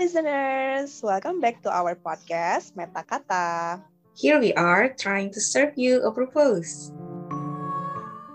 listeners, 0.00 1.04
welcome 1.04 1.44
back 1.44 1.60
to 1.60 1.68
our 1.68 1.92
podcast 1.92 2.72
Meta 2.72 3.04
Kata. 3.04 3.84
Here 4.16 4.40
we 4.40 4.48
are 4.56 4.96
trying 4.96 5.28
to 5.28 5.44
serve 5.44 5.76
you 5.76 6.00
a 6.00 6.08
purpose. 6.08 6.88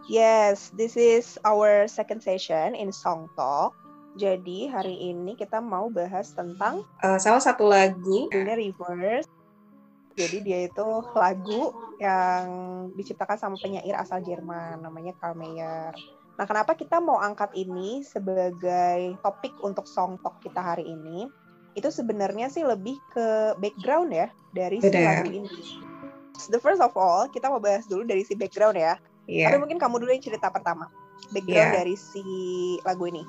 Yes, 0.06 0.70
this 0.78 0.94
is 0.94 1.42
our 1.42 1.90
second 1.90 2.22
session 2.22 2.78
in 2.78 2.94
Song 2.94 3.34
Talk. 3.34 3.74
Jadi 4.14 4.70
hari 4.70 5.10
ini 5.10 5.34
kita 5.34 5.58
mau 5.58 5.90
bahas 5.90 6.38
tentang 6.38 6.86
uh, 7.02 7.18
salah 7.18 7.42
satu 7.42 7.66
lagu 7.66 8.30
judulnya 8.30 8.62
Reverse. 8.62 9.26
Jadi 10.14 10.46
dia 10.46 10.70
itu 10.70 10.88
lagu 11.18 11.74
yang 11.98 12.46
diciptakan 12.94 13.42
sama 13.42 13.58
penyair 13.58 13.98
asal 13.98 14.22
Jerman 14.22 14.86
namanya 14.86 15.18
Karl 15.18 15.34
Mayer. 15.34 15.98
Nah, 16.38 16.46
kenapa 16.46 16.78
kita 16.78 17.02
mau 17.02 17.18
angkat 17.18 17.58
ini 17.58 18.06
sebagai 18.06 19.18
topik 19.26 19.58
untuk 19.66 19.90
song 19.90 20.22
talk 20.22 20.38
kita 20.46 20.62
hari 20.62 20.86
ini? 20.86 21.26
Itu 21.76 21.92
sebenarnya 21.92 22.48
sih 22.48 22.64
lebih 22.64 22.98
ke 23.12 23.54
background 23.60 24.16
ya 24.16 24.28
dari 24.56 24.80
si 24.80 24.90
lagu 24.90 25.28
ini. 25.28 25.50
The 26.48 26.60
first 26.60 26.80
of 26.80 26.96
all, 26.96 27.28
kita 27.28 27.52
mau 27.52 27.60
bahas 27.60 27.88
dulu 27.88 28.08
dari 28.08 28.24
si 28.24 28.36
background 28.36 28.80
ya. 28.80 28.96
Yeah. 29.28 29.52
Tapi 29.52 29.60
mungkin 29.62 29.80
kamu 29.80 30.04
dulu 30.04 30.12
yang 30.16 30.24
cerita 30.24 30.48
pertama. 30.52 30.88
Background 31.36 31.72
yeah. 31.72 31.78
dari 31.84 31.96
si 32.00 32.24
lagu 32.88 33.08
ini. 33.12 33.24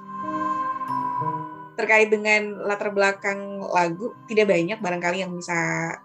Terkait 1.77 2.09
dengan 2.09 2.65
latar 2.65 2.95
belakang 2.95 3.61
lagu, 3.69 4.17
tidak 4.31 4.49
banyak 4.49 4.79
barangkali 4.81 5.27
yang 5.27 5.33
bisa 5.35 5.59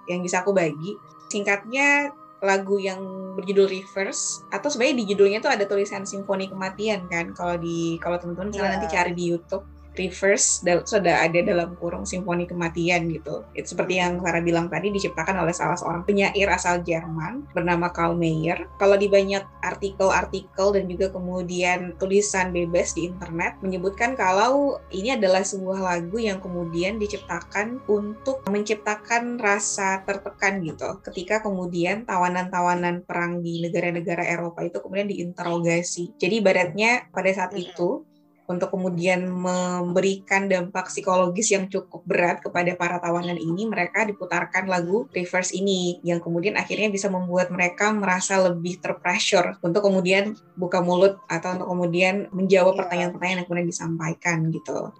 yang 0.09 0.20
bisa 0.20 0.44
aku 0.44 0.52
bagi. 0.52 0.98
Singkatnya, 1.31 2.12
lagu 2.42 2.81
yang 2.81 3.00
berjudul 3.38 3.70
Reverse 3.70 4.42
atau 4.50 4.67
sebenarnya 4.67 4.98
di 4.98 5.05
judulnya 5.14 5.39
tuh 5.39 5.53
ada 5.53 5.64
tulisan 5.70 6.09
Simfoni 6.09 6.50
Kematian 6.50 7.05
kan 7.05 7.38
kalau 7.38 7.55
di 7.55 8.02
kalau 8.02 8.17
teman-teman 8.17 8.50
yeah. 8.50 8.73
nanti 8.73 8.89
cari 8.89 9.14
di 9.14 9.30
YouTube 9.30 9.62
reverse 9.95 10.64
sudah 10.64 11.28
ada 11.28 11.39
dalam 11.44 11.75
kurung 11.75 12.08
simfoni 12.08 12.47
kematian 12.47 13.11
gitu. 13.11 13.44
Itu 13.52 13.75
seperti 13.75 14.00
yang 14.00 14.23
Sarah 14.23 14.44
bilang 14.44 14.72
tadi 14.72 14.89
diciptakan 14.94 15.44
oleh 15.44 15.52
salah 15.52 15.75
seorang 15.75 16.08
penyair 16.08 16.47
asal 16.47 16.80
Jerman 16.84 17.47
bernama 17.52 17.92
Karl 17.92 18.16
Mayer. 18.16 18.67
Kalau 18.80 18.95
di 18.95 19.12
banyak 19.12 19.44
artikel-artikel 19.62 20.67
dan 20.75 20.84
juga 20.88 21.12
kemudian 21.12 21.95
tulisan 22.00 22.56
bebas 22.56 22.95
di 22.95 23.12
internet 23.12 23.59
menyebutkan 23.59 24.16
kalau 24.16 24.80
ini 24.92 25.16
adalah 25.16 25.44
sebuah 25.44 25.80
lagu 25.84 26.17
yang 26.17 26.39
kemudian 26.39 26.97
diciptakan 26.97 27.84
untuk 27.88 28.44
menciptakan 28.47 29.38
rasa 29.38 30.03
tertekan 30.08 30.64
gitu. 30.64 31.00
Ketika 31.03 31.44
kemudian 31.44 32.08
tawanan-tawanan 32.08 33.03
perang 33.03 33.44
di 33.44 33.59
negara-negara 33.64 34.23
Eropa 34.28 34.64
itu 34.64 34.80
kemudian 34.80 35.09
diinterogasi. 35.12 36.16
Jadi 36.16 36.39
ibaratnya 36.39 37.12
pada 37.12 37.31
saat 37.31 37.53
itu 37.58 38.08
untuk 38.52 38.75
kemudian 38.75 39.23
memberikan 39.31 40.52
dampak 40.52 40.91
psikologis 40.91 41.55
yang 41.55 41.71
cukup 41.71 42.03
berat 42.03 42.44
kepada 42.44 42.75
para 42.75 42.99
tawanan 42.99 43.39
ini, 43.39 43.63
mereka 43.63 44.03
diputarkan 44.03 44.67
lagu 44.67 45.07
Reverse 45.16 45.55
ini 45.55 46.03
yang 46.03 46.19
kemudian 46.19 46.59
akhirnya 46.59 46.91
bisa 46.91 47.07
membuat 47.07 47.47
mereka 47.49 47.95
merasa 47.95 48.35
lebih 48.44 48.83
terpressure 48.83 49.55
untuk 49.63 49.88
kemudian 49.88 50.35
buka 50.59 50.83
mulut 50.83 51.16
atau 51.31 51.55
untuk 51.55 51.67
kemudian 51.72 52.27
menjawab 52.35 52.75
iya. 52.75 52.79
pertanyaan-pertanyaan 52.83 53.39
yang 53.39 53.47
kemudian 53.47 53.69
disampaikan 53.72 54.38
gitu 54.52 54.91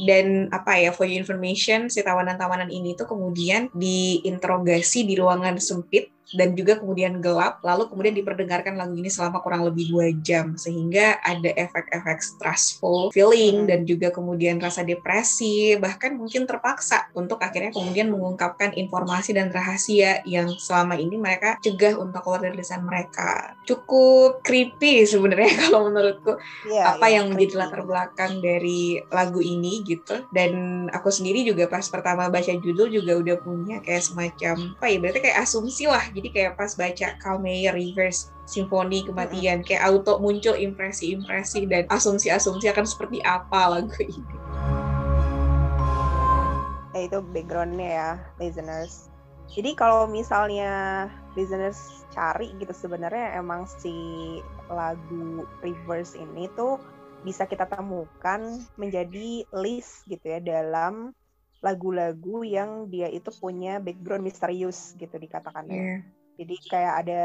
dan 0.00 0.48
apa 0.48 0.80
ya 0.80 0.90
for 0.96 1.04
your 1.04 1.20
information 1.20 1.92
si 1.92 2.00
tawanan-tawanan 2.00 2.72
ini 2.72 2.96
tuh 2.96 3.04
kemudian 3.04 3.68
diinterogasi 3.76 5.04
di 5.04 5.14
ruangan 5.20 5.60
sempit 5.60 6.08
dan 6.34 6.54
juga 6.54 6.78
kemudian 6.78 7.18
gelap 7.18 7.62
lalu 7.62 7.90
kemudian 7.90 8.14
diperdengarkan 8.16 8.74
lagu 8.78 8.94
ini 8.96 9.10
selama 9.10 9.42
kurang 9.42 9.66
lebih 9.66 9.90
dua 9.90 10.10
jam 10.22 10.54
sehingga 10.54 11.18
ada 11.22 11.50
efek-efek 11.54 12.18
stressful 12.22 13.10
feeling 13.14 13.66
dan 13.66 13.84
juga 13.84 14.10
kemudian 14.14 14.58
rasa 14.62 14.86
depresi 14.86 15.74
bahkan 15.76 16.16
mungkin 16.16 16.46
terpaksa 16.46 17.10
untuk 17.14 17.42
akhirnya 17.42 17.74
kemudian 17.74 18.10
mengungkapkan 18.10 18.74
informasi 18.74 19.34
dan 19.36 19.50
rahasia 19.50 20.22
yang 20.26 20.50
selama 20.56 20.96
ini 20.96 21.16
mereka 21.16 21.60
cegah 21.60 21.96
untuk 21.98 22.24
keluar 22.24 22.40
dari 22.42 22.56
lisan 22.60 22.84
mereka. 22.84 23.54
Cukup 23.68 24.40
creepy 24.42 25.04
sebenarnya 25.04 25.52
kalau 25.68 25.90
menurutku 25.90 26.36
ya, 26.68 26.96
apa 26.96 27.06
ya, 27.08 27.20
yang 27.20 27.32
menjadi 27.32 27.66
latar 27.66 27.82
belakang 27.84 28.40
dari 28.40 29.00
lagu 29.12 29.40
ini 29.42 29.82
gitu. 29.84 30.24
Dan 30.30 30.86
aku 30.92 31.12
sendiri 31.12 31.42
juga 31.42 31.66
pas 31.66 31.84
pertama 31.86 32.28
baca 32.32 32.52
judul 32.52 32.88
juga 32.90 33.12
udah 33.18 33.36
punya 33.40 33.76
kayak 33.84 34.04
semacam 34.04 34.76
apa 34.76 34.86
ya 34.88 34.98
berarti 35.00 35.20
kayak 35.22 35.38
asumsi 35.44 35.84
lah 35.86 36.04
jadi 36.20 36.28
kayak 36.36 36.52
pas 36.60 36.76
baca 36.76 37.16
Kalmeyer 37.16 37.72
Reverse 37.72 38.28
Simfoni 38.44 39.08
Kematian 39.08 39.64
kayak 39.64 39.88
auto 39.88 40.20
muncul 40.20 40.52
impresi-impresi 40.52 41.64
dan 41.64 41.88
asumsi-asumsi 41.88 42.68
akan 42.68 42.84
seperti 42.84 43.24
apa 43.24 43.72
lagu 43.72 43.96
ini. 44.04 44.36
Ya 46.92 47.08
itu 47.08 47.24
backgroundnya 47.32 47.88
ya 47.88 48.10
listeners. 48.36 49.08
Jadi 49.48 49.72
kalau 49.72 50.04
misalnya 50.04 51.08
listeners 51.32 52.04
cari 52.12 52.52
gitu 52.60 52.76
sebenarnya 52.76 53.40
emang 53.40 53.64
si 53.64 53.96
lagu 54.68 55.48
Reverse 55.64 56.20
ini 56.20 56.52
tuh 56.52 56.76
bisa 57.24 57.48
kita 57.48 57.64
temukan 57.64 58.60
menjadi 58.76 59.48
list 59.56 60.04
gitu 60.04 60.36
ya 60.36 60.40
dalam 60.44 61.16
lagu-lagu 61.60 62.40
yang 62.44 62.88
dia 62.88 63.08
itu 63.12 63.28
punya 63.36 63.78
background 63.80 64.24
misterius 64.24 64.96
gitu 64.96 65.12
dikatakannya. 65.16 65.80
Yeah. 65.80 66.00
Jadi 66.40 66.56
kayak 66.72 66.94
ada 67.04 67.22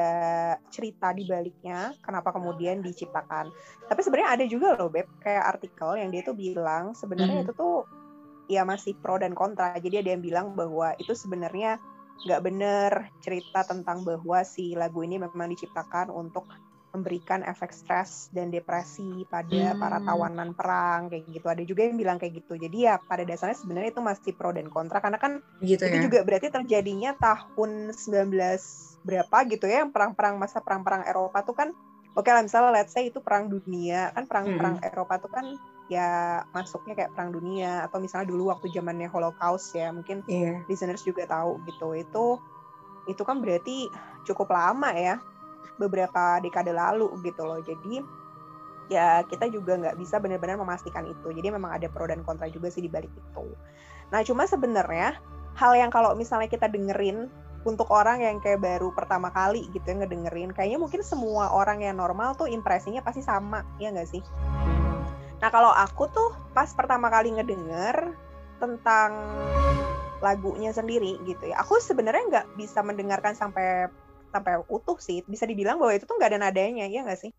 cerita 0.67 1.15
di 1.15 1.23
baliknya 1.23 1.95
kenapa 2.03 2.35
kemudian 2.35 2.83
diciptakan. 2.83 3.47
Tapi 3.87 3.99
sebenarnya 4.03 4.31
ada 4.35 4.45
juga 4.45 4.75
loh 4.75 4.91
Beb 4.91 5.07
kayak 5.23 5.55
artikel 5.55 5.95
yang 5.95 6.11
dia 6.11 6.19
tuh 6.27 6.35
bilang 6.35 6.91
sebenarnya 6.91 7.39
mm. 7.39 7.45
itu 7.47 7.53
tuh 7.55 7.87
ya 8.51 8.67
masih 8.67 8.91
pro 8.99 9.15
dan 9.15 9.31
kontra. 9.31 9.79
Jadi 9.79 10.03
ada 10.03 10.09
yang 10.11 10.19
bilang 10.19 10.51
bahwa 10.51 10.91
itu 10.99 11.15
sebenarnya 11.15 11.79
nggak 12.27 12.43
bener 12.43 12.91
cerita 13.23 13.63
tentang 13.63 14.03
bahwa 14.03 14.43
si 14.43 14.75
lagu 14.75 14.99
ini 15.03 15.15
memang 15.15 15.47
diciptakan 15.51 16.11
untuk 16.11 16.43
memberikan 16.95 17.43
efek 17.43 17.75
stres 17.75 18.31
dan 18.31 18.49
depresi 18.49 19.27
pada 19.27 19.75
hmm. 19.75 19.79
para 19.79 19.99
tawanan 20.01 20.55
perang 20.55 21.11
kayak 21.11 21.27
gitu. 21.29 21.45
Ada 21.51 21.63
juga 21.67 21.81
yang 21.85 21.99
bilang 21.99 22.17
kayak 22.17 22.41
gitu. 22.41 22.55
Jadi 22.55 22.87
ya 22.87 22.95
pada 22.97 23.27
dasarnya 23.27 23.59
sebenarnya 23.59 23.91
itu 23.91 24.01
masih 24.01 24.31
pro 24.33 24.55
dan 24.55 24.71
kontra 24.71 25.03
karena 25.03 25.19
kan 25.19 25.43
gitu 25.59 25.83
itu 25.83 25.97
ya? 25.99 26.03
juga 26.07 26.19
berarti 26.23 26.47
terjadinya 26.49 27.11
tahun 27.19 27.91
19 27.93 29.05
berapa 29.05 29.37
gitu 29.53 29.65
ya 29.69 29.85
yang 29.85 29.93
perang-perang 29.93 30.41
masa 30.41 30.59
perang-perang 30.65 31.05
Eropa 31.05 31.45
tuh 31.45 31.53
kan 31.53 31.69
oke 32.17 32.25
okay 32.25 32.33
lah 32.33 32.41
misalnya 32.41 32.73
let's 32.73 32.91
say 32.95 33.05
itu 33.05 33.21
perang 33.21 33.53
dunia 33.53 34.09
kan 34.17 34.25
perang-perang 34.25 34.81
hmm. 34.81 34.87
Eropa 34.89 35.21
tuh 35.21 35.29
kan 35.29 35.45
ya 35.85 36.41
masuknya 36.49 36.97
kayak 36.97 37.13
perang 37.13 37.29
dunia 37.29 37.85
atau 37.85 38.01
misalnya 38.01 38.33
dulu 38.33 38.49
waktu 38.49 38.73
zamannya 38.73 39.05
Holocaust 39.05 39.77
ya 39.77 39.93
mungkin 39.93 40.25
yeah. 40.25 40.65
listeners 40.65 41.05
juga 41.05 41.29
tahu 41.29 41.61
gitu 41.69 41.93
itu 41.93 42.25
itu 43.05 43.21
kan 43.21 43.37
berarti 43.37 43.85
cukup 44.25 44.49
lama 44.49 44.89
ya 44.97 45.21
beberapa 45.77 46.39
dekade 46.41 46.71
lalu 46.71 47.09
gitu 47.25 47.43
loh. 47.45 47.59
Jadi 47.61 48.01
ya 48.85 49.25
kita 49.25 49.49
juga 49.49 49.77
nggak 49.81 49.97
bisa 49.97 50.21
benar-benar 50.21 50.61
memastikan 50.61 51.05
itu. 51.09 51.33
Jadi 51.33 51.49
memang 51.49 51.73
ada 51.73 51.89
pro 51.89 52.05
dan 52.05 52.21
kontra 52.21 52.49
juga 52.49 52.69
sih 52.69 52.85
di 52.85 52.89
balik 52.91 53.09
itu. 53.13 53.45
Nah 54.13 54.21
cuma 54.21 54.45
sebenarnya 54.45 55.17
hal 55.57 55.73
yang 55.73 55.89
kalau 55.89 56.13
misalnya 56.13 56.51
kita 56.51 56.69
dengerin 56.69 57.31
untuk 57.65 57.89
orang 57.89 58.21
yang 58.21 58.37
kayak 58.37 58.61
baru 58.61 58.93
pertama 58.93 59.33
kali 59.33 59.65
gitu 59.73 59.89
yang 59.89 60.05
ngedengerin, 60.05 60.53
kayaknya 60.53 60.77
mungkin 60.77 61.01
semua 61.01 61.49
orang 61.49 61.81
yang 61.81 61.97
normal 61.97 62.37
tuh 62.37 62.45
impresinya 62.45 63.01
pasti 63.01 63.25
sama, 63.25 63.65
ya 63.81 63.89
nggak 63.89 64.05
sih? 64.05 64.21
Nah 65.41 65.49
kalau 65.49 65.73
aku 65.73 66.05
tuh 66.13 66.29
pas 66.53 66.69
pertama 66.77 67.09
kali 67.09 67.33
ngedenger 67.33 68.13
tentang 68.61 69.17
lagunya 70.21 70.69
sendiri 70.69 71.17
gitu 71.25 71.49
ya, 71.49 71.57
aku 71.57 71.81
sebenarnya 71.81 72.23
nggak 72.29 72.47
bisa 72.53 72.85
mendengarkan 72.85 73.33
sampai 73.33 73.89
sampai 74.35 74.59
utuh 74.67 74.99
sih 74.99 75.23
bisa 75.23 75.47
dibilang 75.47 75.79
bahwa 75.79 75.95
itu 75.95 76.03
tuh 76.03 76.19
nggak 76.19 76.35
ada 76.35 76.39
nadanya 76.43 76.85
ya 76.91 77.07
nggak 77.07 77.19
sih 77.23 77.31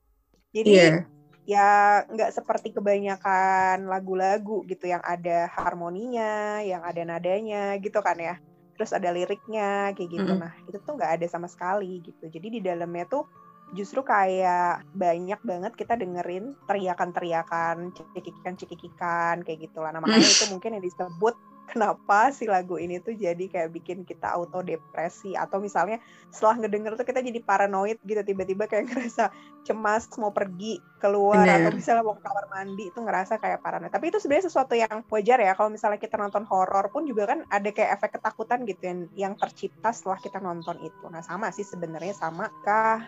jadi 0.56 0.72
yeah. 0.72 0.98
ya 1.44 1.68
nggak 2.08 2.32
seperti 2.32 2.72
kebanyakan 2.72 3.84
lagu-lagu 3.84 4.64
gitu 4.64 4.88
yang 4.88 5.04
ada 5.04 5.52
harmoninya 5.52 6.64
yang 6.64 6.80
ada 6.80 7.04
nadanya 7.04 7.76
gitu 7.76 8.00
kan 8.00 8.16
ya 8.16 8.40
terus 8.80 8.96
ada 8.96 9.12
liriknya 9.12 9.92
kayak 9.92 10.08
gitu 10.08 10.32
mm 10.32 10.36
-hmm. 10.40 10.44
nah 10.48 10.52
itu 10.64 10.78
tuh 10.80 10.92
nggak 10.96 11.12
ada 11.20 11.26
sama 11.28 11.48
sekali 11.52 12.00
gitu 12.00 12.32
jadi 12.32 12.46
di 12.48 12.60
dalamnya 12.64 13.04
tuh 13.04 13.28
justru 13.74 14.06
kayak 14.06 14.86
banyak 14.94 15.40
banget 15.42 15.72
kita 15.74 15.98
dengerin 15.98 16.54
teriakan-teriakan, 16.70 17.90
cekikikan-cekikikan 17.98 19.42
kayak 19.42 19.58
gitu 19.66 19.82
lah. 19.82 19.90
Nah, 19.90 19.98
makanya 19.98 20.22
itu 20.22 20.46
mungkin 20.54 20.78
yang 20.78 20.84
disebut 20.86 21.34
kenapa 21.66 22.30
si 22.30 22.46
lagu 22.46 22.78
ini 22.78 23.02
tuh 23.02 23.12
jadi 23.18 23.44
kayak 23.50 23.74
bikin 23.74 23.98
kita 24.06 24.32
auto 24.32 24.62
depresi 24.62 25.34
atau 25.34 25.58
misalnya 25.58 25.98
setelah 26.30 26.64
ngedenger 26.64 26.94
tuh 26.94 27.06
kita 27.06 27.20
jadi 27.20 27.42
paranoid 27.42 27.98
gitu 28.06 28.22
tiba-tiba 28.22 28.70
kayak 28.70 28.86
ngerasa 28.90 29.34
cemas 29.66 30.06
mau 30.22 30.30
pergi 30.30 30.78
keluar 31.02 31.42
Bener. 31.42 31.66
atau 31.66 31.70
misalnya 31.74 32.06
mau 32.06 32.14
ke 32.14 32.22
kamar 32.22 32.46
mandi 32.48 32.84
itu 32.88 32.98
ngerasa 33.02 33.42
kayak 33.42 33.60
paranoid. 33.60 33.92
Tapi 33.92 34.14
itu 34.14 34.18
sebenarnya 34.22 34.46
sesuatu 34.46 34.74
yang 34.78 35.02
wajar 35.10 35.38
ya 35.42 35.52
kalau 35.58 35.68
misalnya 35.68 35.98
kita 35.98 36.16
nonton 36.16 36.46
horor 36.46 36.88
pun 36.88 37.04
juga 37.04 37.34
kan 37.34 37.42
ada 37.50 37.68
kayak 37.74 37.98
efek 38.00 38.16
ketakutan 38.16 38.62
gitu 38.64 38.82
yang 38.86 39.00
yang 39.12 39.34
tercipta 39.34 39.90
setelah 39.90 40.22
kita 40.22 40.38
nonton 40.38 40.78
itu. 40.80 41.04
Nah 41.10 41.20
sama 41.20 41.50
sih 41.50 41.66
sebenarnya 41.66 42.14
sama 42.14 42.48
kah 42.62 43.02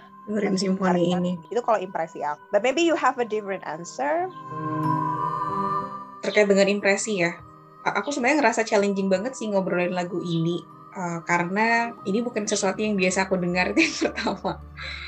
simfoni 0.59 1.15
ini. 1.15 1.33
itu 1.49 1.63
kalau 1.65 1.81
impresi 1.81 2.21
aku. 2.21 2.43
But 2.53 2.61
maybe 2.67 2.85
you 2.85 2.99
have 2.99 3.17
a 3.17 3.25
different 3.25 3.65
answer. 3.65 4.29
Terkait 6.21 6.51
dengan 6.51 6.69
impresi 6.69 7.25
ya 7.25 7.48
aku 7.95 8.13
sebenarnya 8.13 8.45
ngerasa 8.45 8.67
challenging 8.67 9.09
banget 9.09 9.33
sih 9.37 9.49
ngobrolin 9.49 9.95
lagu 9.95 10.21
ini 10.25 10.61
uh, 10.99 11.21
karena 11.23 11.93
ini 12.03 12.19
bukan 12.25 12.45
sesuatu 12.45 12.83
yang 12.83 12.99
biasa 12.99 13.31
aku 13.31 13.39
dengar 13.39 13.73
itu 13.73 13.85
yang 13.87 13.95
pertama. 14.11 14.53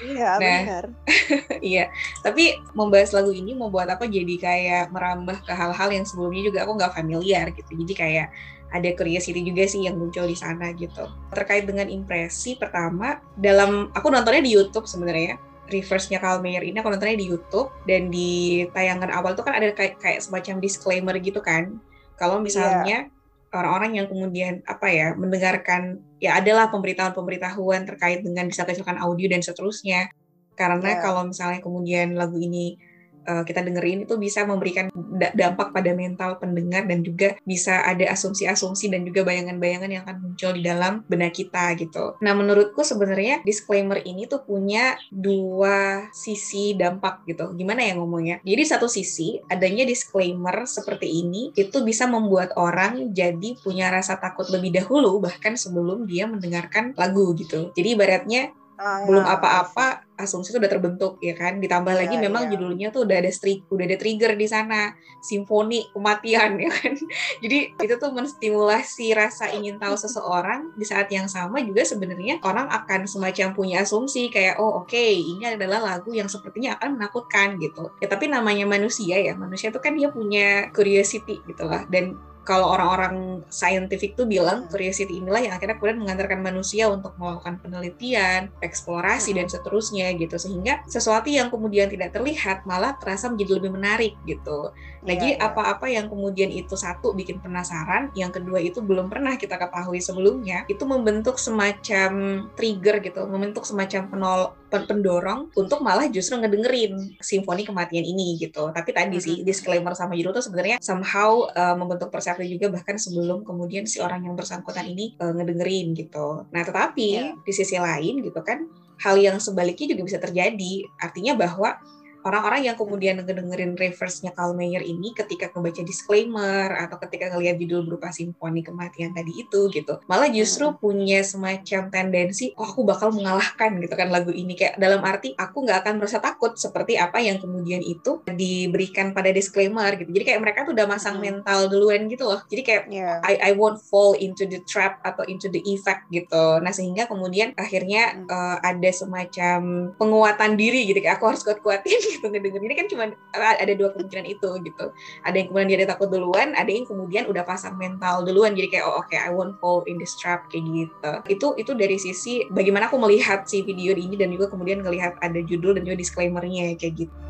Iya 0.07 0.29
nah, 0.29 0.39
benar. 0.39 0.85
iya, 1.75 1.85
tapi 2.23 2.59
membahas 2.73 3.11
lagu 3.11 3.35
ini 3.35 3.53
membuat 3.59 3.91
aku 3.99 4.07
jadi 4.07 4.35
kayak 4.39 4.85
merambah 4.95 5.43
ke 5.43 5.53
hal-hal 5.53 5.89
yang 5.91 6.07
sebelumnya 6.07 6.43
juga 6.47 6.59
aku 6.65 6.73
nggak 6.79 6.95
familiar 6.95 7.47
gitu. 7.55 7.71
Jadi 7.75 7.95
kayak 7.97 8.29
ada 8.71 8.89
curiosity 8.95 9.43
juga 9.43 9.67
sih 9.67 9.83
yang 9.83 9.99
muncul 9.99 10.27
di 10.31 10.39
sana 10.39 10.71
gitu. 10.79 11.11
Terkait 11.35 11.67
dengan 11.67 11.91
impresi 11.91 12.55
pertama 12.55 13.19
dalam 13.35 13.91
aku 13.91 14.07
nontonnya 14.15 14.47
di 14.47 14.55
YouTube 14.55 14.87
sebenarnya 14.87 15.39
reverse-nya 15.71 16.19
Carl 16.19 16.43
Mayer 16.43 16.67
ini 16.67 16.83
aku 16.83 16.91
nontonnya 16.91 17.19
di 17.19 17.31
YouTube 17.31 17.71
dan 17.87 18.11
di 18.11 18.67
tayangan 18.75 19.11
awal 19.15 19.39
tuh 19.39 19.47
kan 19.47 19.55
ada 19.55 19.71
kayak 19.71 20.03
kayak 20.03 20.23
semacam 20.23 20.63
disclaimer 20.63 21.15
gitu 21.19 21.43
kan. 21.43 21.79
Kalau 22.21 22.45
misalnya 22.45 23.09
yeah 23.09 23.19
orang-orang 23.51 23.99
yang 23.99 24.07
kemudian 24.07 24.63
apa 24.67 24.87
ya 24.91 25.09
mendengarkan 25.19 25.99
ya 26.23 26.39
adalah 26.39 26.71
pemberitahuan-pemberitahuan 26.71 27.83
terkait 27.83 28.23
dengan 28.23 28.47
bisa 28.47 28.63
kecelakaan 28.63 29.03
audio 29.03 29.27
dan 29.27 29.43
seterusnya 29.43 30.07
karena 30.55 30.99
yeah. 30.99 31.03
kalau 31.03 31.27
misalnya 31.27 31.59
kemudian 31.59 32.15
lagu 32.15 32.39
ini 32.39 32.79
uh, 33.27 33.43
kita 33.45 33.61
dengerin 33.65 34.05
itu 34.09 34.17
bisa 34.17 34.45
memberikan 34.45 34.89
dampak 35.35 35.73
pada 35.75 35.93
mental 35.93 36.41
pendengar 36.41 36.87
dan 36.89 37.05
juga 37.05 37.37
bisa 37.45 37.85
ada 37.85 38.09
asumsi-asumsi 38.13 38.89
dan 38.93 39.05
juga 39.05 39.27
bayangan-bayangan 39.27 39.91
yang 39.91 40.03
akan 40.07 40.19
muncul 40.23 40.51
di 40.57 40.63
dalam 40.65 41.05
benak 41.07 41.37
kita 41.37 41.77
gitu. 41.77 42.17
Nah 42.25 42.33
menurutku 42.33 42.81
sebenarnya 42.85 43.45
disclaimer 43.45 44.01
ini 44.03 44.25
tuh 44.25 44.45
punya 44.45 44.97
dua 45.13 46.09
sisi 46.15 46.77
dampak 46.77 47.27
gitu. 47.29 47.53
Gimana 47.57 47.85
ya 47.85 47.97
ngomongnya? 47.97 48.37
Jadi 48.45 48.63
satu 48.65 48.87
sisi 48.89 49.41
adanya 49.49 49.85
disclaimer 49.85 50.65
seperti 50.65 51.09
ini 51.09 51.53
itu 51.57 51.83
bisa 51.85 52.09
membuat 52.09 52.57
orang 52.57 53.13
jadi 53.13 53.57
punya 53.61 53.93
rasa 53.93 54.17
takut 54.17 54.49
lebih 54.49 54.73
dahulu 54.75 55.21
bahkan 55.21 55.57
sebelum 55.57 56.09
dia 56.09 56.25
mendengarkan 56.29 56.97
lagu 56.97 57.33
gitu. 57.37 57.73
Jadi 57.77 57.89
ibaratnya 57.97 58.43
ah, 58.81 59.05
belum 59.05 59.25
apa-apa 59.25 60.10
asumsi 60.23 60.53
itu 60.53 60.59
udah 60.61 60.73
terbentuk 60.73 61.17
ya 61.19 61.35
kan? 61.35 61.59
Ditambah 61.59 61.93
yeah, 61.97 62.01
lagi 62.05 62.15
memang 62.21 62.49
judulnya 62.53 62.93
tuh 62.95 63.09
udah 63.09 63.17
ada 63.21 63.31
strik 63.33 63.67
udah 63.73 63.85
ada 63.85 63.97
trigger 63.97 64.37
di 64.37 64.47
sana 64.47 64.95
simfoni 65.21 65.91
kematian 65.93 66.57
ya 66.65 66.71
kan? 66.71 66.95
Jadi 67.41 67.59
itu 67.77 67.95
tuh 67.99 68.11
menstimulasi 68.13 69.13
rasa 69.17 69.51
ingin 69.51 69.81
tahu 69.81 69.97
seseorang. 69.99 70.73
Di 70.79 70.87
saat 70.87 71.11
yang 71.11 71.27
sama 71.27 71.61
juga 71.65 71.83
sebenarnya 71.83 72.39
orang 72.47 72.71
akan 72.71 73.09
semacam 73.11 73.53
punya 73.53 73.83
asumsi 73.83 74.31
kayak 74.31 74.61
oh 74.63 74.85
oke 74.85 74.93
okay, 74.93 75.17
ini 75.17 75.57
adalah 75.57 75.83
lagu 75.83 76.15
yang 76.15 76.31
sepertinya 76.31 76.77
akan 76.79 77.01
menakutkan 77.01 77.59
gitu. 77.59 77.91
Ya 77.99 78.07
tapi 78.07 78.31
namanya 78.31 78.65
manusia 78.69 79.19
ya 79.19 79.35
manusia 79.35 79.75
tuh 79.75 79.83
kan 79.83 79.99
dia 79.99 80.13
punya 80.13 80.71
curiosity 80.71 81.43
gitu 81.45 81.65
lah. 81.67 81.85
Dan 81.91 82.30
kalau 82.51 82.75
orang-orang 82.75 83.47
scientific 83.47 84.19
tuh 84.19 84.27
bilang 84.27 84.67
hmm. 84.67 84.75
curiosity 84.75 85.23
inilah 85.23 85.39
yang 85.39 85.55
akhirnya 85.55 85.79
kemudian 85.79 86.03
mengantarkan 86.03 86.43
manusia 86.43 86.91
untuk 86.91 87.15
melakukan 87.15 87.63
penelitian, 87.63 88.51
eksplorasi 88.59 89.31
hmm. 89.31 89.39
dan 89.39 89.47
seterusnya 89.47 90.11
gitu 90.19 90.35
sehingga 90.35 90.83
sesuatu 90.91 91.31
yang 91.31 91.47
kemudian 91.47 91.87
tidak 91.87 92.11
terlihat 92.11 92.67
malah 92.67 92.99
terasa 92.99 93.31
menjadi 93.31 93.63
lebih 93.63 93.71
menarik 93.79 94.19
gitu. 94.27 94.75
Nah, 95.07 95.15
yeah, 95.15 95.23
jadi 95.23 95.29
yeah. 95.39 95.47
apa-apa 95.47 95.87
yang 95.87 96.11
kemudian 96.11 96.51
itu 96.51 96.75
satu 96.75 97.15
bikin 97.15 97.39
penasaran, 97.39 98.11
yang 98.19 98.35
kedua 98.35 98.59
itu 98.59 98.83
belum 98.83 99.07
pernah 99.07 99.39
kita 99.39 99.55
ketahui 99.55 100.03
sebelumnya, 100.03 100.67
itu 100.67 100.83
membentuk 100.83 101.39
semacam 101.39 102.45
trigger 102.59 102.99
gitu, 102.99 103.31
membentuk 103.31 103.63
semacam 103.63 104.03
penol 104.11 104.41
pendorong 104.71 105.51
untuk 105.59 105.83
malah 105.83 106.07
justru 106.07 106.39
ngedengerin 106.39 107.19
simfoni 107.19 107.67
kematian 107.67 108.07
ini 108.07 108.39
gitu. 108.39 108.71
Tapi 108.71 108.91
tadi 108.95 109.19
sih 109.19 109.43
disclaimer 109.43 109.93
sama 109.99 110.15
judul 110.15 110.39
tuh 110.39 110.45
sebenarnya 110.47 110.79
somehow 110.79 111.51
uh, 111.51 111.75
membentuk 111.75 112.09
persepsi 112.09 112.47
juga 112.47 112.71
bahkan 112.71 112.97
sebelum 112.97 113.43
kemudian 113.43 113.85
si 113.85 113.99
orang 113.99 114.25
yang 114.25 114.39
bersangkutan 114.39 114.87
ini 114.87 115.19
uh, 115.19 115.35
ngedengerin 115.35 115.93
gitu. 115.99 116.47
Nah, 116.55 116.63
tetapi 116.63 117.09
yeah. 117.19 117.35
di 117.43 117.53
sisi 117.53 117.77
lain 117.77 118.23
gitu 118.23 118.41
kan 118.47 118.65
hal 119.01 119.17
yang 119.19 119.37
sebaliknya 119.43 119.97
juga 119.97 120.03
bisa 120.07 120.19
terjadi. 120.23 120.87
Artinya 121.01 121.35
bahwa 121.35 121.81
orang-orang 122.25 122.69
yang 122.69 122.77
kemudian 122.77 123.21
ngedengerin 123.21 123.75
reverse-nya 123.77 124.33
Carl 124.37 124.53
Mayer 124.53 124.85
ini 124.85 125.17
ketika 125.17 125.49
ngebaca 125.53 125.83
disclaimer 125.85 126.69
atau 126.77 126.97
ketika 127.07 127.33
ngelihat 127.33 127.57
judul 127.57 127.87
berupa 127.89 128.13
simfoni 128.13 128.61
kematian 128.61 129.17
tadi 129.17 129.33
itu 129.41 129.69
gitu 129.73 130.01
malah 130.07 130.29
justru 130.29 130.69
hmm. 130.69 130.77
punya 130.81 131.21
semacam 131.25 131.89
tendensi 131.89 132.53
oh 132.57 132.69
aku 132.69 132.85
bakal 132.85 133.13
mengalahkan 133.15 133.81
gitu 133.81 133.95
kan 133.97 134.13
lagu 134.13 134.33
ini 134.33 134.53
kayak 134.57 134.77
dalam 134.77 135.01
arti 135.05 135.33
aku 135.37 135.65
nggak 135.65 135.79
akan 135.87 135.95
merasa 136.01 136.19
takut 136.21 136.57
seperti 136.57 137.01
apa 137.01 137.19
yang 137.21 137.41
kemudian 137.41 137.81
itu 137.81 138.21
diberikan 138.29 139.17
pada 139.17 139.33
disclaimer 139.33 139.89
gitu 139.97 140.11
jadi 140.13 140.35
kayak 140.35 140.41
mereka 140.41 140.59
tuh 140.69 140.77
udah 140.77 140.87
masang 140.89 141.17
hmm. 141.19 141.25
mental 141.25 141.69
duluan 141.73 142.07
gitu 142.09 142.29
loh 142.29 142.41
jadi 142.49 142.63
kayak 142.65 142.83
yeah. 142.93 143.19
I 143.25 143.53
I 143.53 143.53
won't 143.57 143.81
fall 143.81 144.13
into 144.17 144.45
the 144.45 144.61
trap 144.69 145.01
atau 145.03 145.25
into 145.25 145.49
the 145.49 145.65
effect 145.65 146.09
gitu 146.13 146.61
nah 146.61 146.73
sehingga 146.73 147.09
kemudian 147.09 147.57
akhirnya 147.57 148.21
hmm. 148.21 148.29
uh, 148.29 148.59
ada 148.61 148.91
semacam 148.93 149.93
penguatan 149.97 150.61
diri 150.61 150.85
gitu 150.85 151.01
kayak 151.01 151.17
aku 151.17 151.33
harus 151.33 151.43
kuat-kuatin 151.47 152.01
gitu 152.19 152.27
ngedenger 152.27 152.61
ini 152.61 152.75
kan 152.75 152.87
cuma 152.91 153.05
ada 153.35 153.73
dua 153.79 153.95
kemungkinan 153.95 154.27
itu 154.27 154.51
gitu. 154.67 154.85
Ada 155.23 155.37
yang 155.39 155.49
kemudian 155.55 155.79
dia 155.81 155.89
takut 155.89 156.11
duluan 156.11 156.53
ada 156.59 156.69
yang 156.69 156.85
kemudian 156.85 157.25
udah 157.31 157.47
pasang 157.47 157.79
mental 157.79 158.27
duluan. 158.27 158.53
Jadi 158.59 158.79
kayak 158.79 158.85
oh 158.85 158.99
oke 158.99 159.09
okay, 159.09 159.19
I 159.23 159.31
won't 159.31 159.57
fall 159.63 159.87
in 159.87 159.97
this 159.97 160.19
trap 160.19 160.51
kayak 160.51 160.67
gitu. 160.67 161.11
Itu 161.31 161.47
itu 161.57 161.73
dari 161.79 161.97
sisi 161.97 162.45
bagaimana 162.51 162.91
aku 162.91 162.99
melihat 162.99 163.47
si 163.47 163.63
video 163.63 163.95
ini 163.95 164.19
dan 164.19 164.35
juga 164.35 164.51
kemudian 164.51 164.83
ngelihat 164.83 165.17
ada 165.23 165.41
judul 165.45 165.79
dan 165.79 165.87
juga 165.87 165.97
disclaimernya 166.01 166.75
kayak 166.77 167.07
gitu 167.07 167.30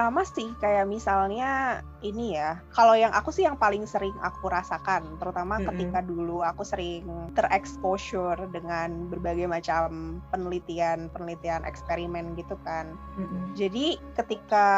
pertama 0.00 0.24
sih 0.24 0.48
kayak 0.56 0.88
misalnya 0.88 1.84
ini 2.00 2.32
ya 2.32 2.56
kalau 2.72 2.96
yang 2.96 3.12
aku 3.12 3.28
sih 3.28 3.44
yang 3.44 3.60
paling 3.60 3.84
sering 3.84 4.16
aku 4.24 4.48
rasakan 4.48 5.04
terutama 5.20 5.60
mm 5.60 5.60
-hmm. 5.60 5.68
ketika 5.76 6.00
dulu 6.00 6.40
aku 6.40 6.64
sering 6.64 7.04
terexposure 7.36 8.48
dengan 8.48 9.12
berbagai 9.12 9.44
macam 9.44 10.16
penelitian 10.32 11.12
penelitian 11.12 11.68
eksperimen 11.68 12.32
gitu 12.40 12.56
kan 12.64 12.96
mm 13.20 13.26
-hmm. 13.28 13.42
jadi 13.52 14.00
ketika 14.16 14.68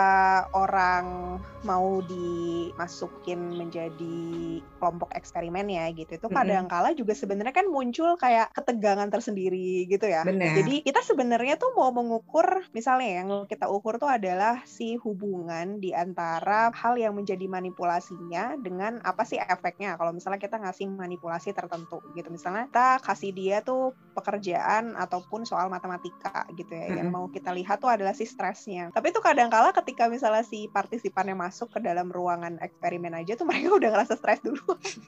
orang 0.58 1.38
mau 1.62 2.02
dimasukin 2.02 3.54
menjadi 3.54 4.58
kelompok 4.82 5.14
eksperimen 5.14 5.70
ya 5.70 5.86
gitu 5.94 6.18
itu 6.18 6.26
kadang 6.26 6.66
kala 6.66 6.98
juga 6.98 7.14
sebenarnya 7.14 7.54
kan 7.54 7.70
muncul 7.70 8.18
kayak 8.18 8.50
ketegangan 8.58 9.06
tersendiri 9.06 9.86
gitu 9.86 10.10
ya 10.10 10.26
Bener. 10.26 10.58
jadi 10.58 10.82
kita 10.82 11.06
sebenarnya 11.06 11.54
tuh 11.62 11.70
mau 11.78 11.94
mengukur 11.94 12.66
misalnya 12.74 13.22
yang 13.22 13.28
kita 13.46 13.70
ukur 13.70 14.02
tuh 14.02 14.10
adalah 14.10 14.66
si 14.66 14.98
hubungan 15.12 15.76
di 15.76 15.92
antara 15.92 16.72
hal 16.72 16.96
yang 16.96 17.12
menjadi 17.12 17.44
manipulasinya 17.44 18.56
dengan 18.56 18.96
apa 19.04 19.28
sih 19.28 19.36
efeknya. 19.36 20.00
Kalau 20.00 20.16
misalnya 20.16 20.40
kita 20.40 20.56
ngasih 20.56 20.88
manipulasi 20.88 21.52
tertentu 21.52 22.00
gitu 22.16 22.32
misalnya 22.32 22.64
kita 22.72 23.04
kasih 23.04 23.30
dia 23.36 23.60
tuh 23.60 23.92
pekerjaan 24.16 24.96
ataupun 24.96 25.44
soal 25.44 25.68
matematika 25.68 26.48
gitu 26.56 26.72
ya 26.72 26.96
yang 26.96 27.12
mau 27.12 27.28
kita 27.28 27.52
lihat 27.52 27.84
tuh 27.84 27.92
adalah 27.92 28.16
si 28.16 28.24
stresnya. 28.24 28.88
Tapi 28.96 29.12
itu 29.12 29.20
kadang-kala 29.20 29.76
ketika 29.76 30.08
misalnya 30.08 30.40
si 30.48 30.72
partisipannya 30.72 31.36
masuk 31.36 31.76
ke 31.76 31.84
dalam 31.84 32.08
ruangan 32.08 32.56
eksperimen 32.64 33.12
aja 33.12 33.36
tuh 33.36 33.44
mereka 33.44 33.68
udah 33.78 33.88
ngerasa 33.92 34.16
stres 34.16 34.40
dulu 34.40 34.64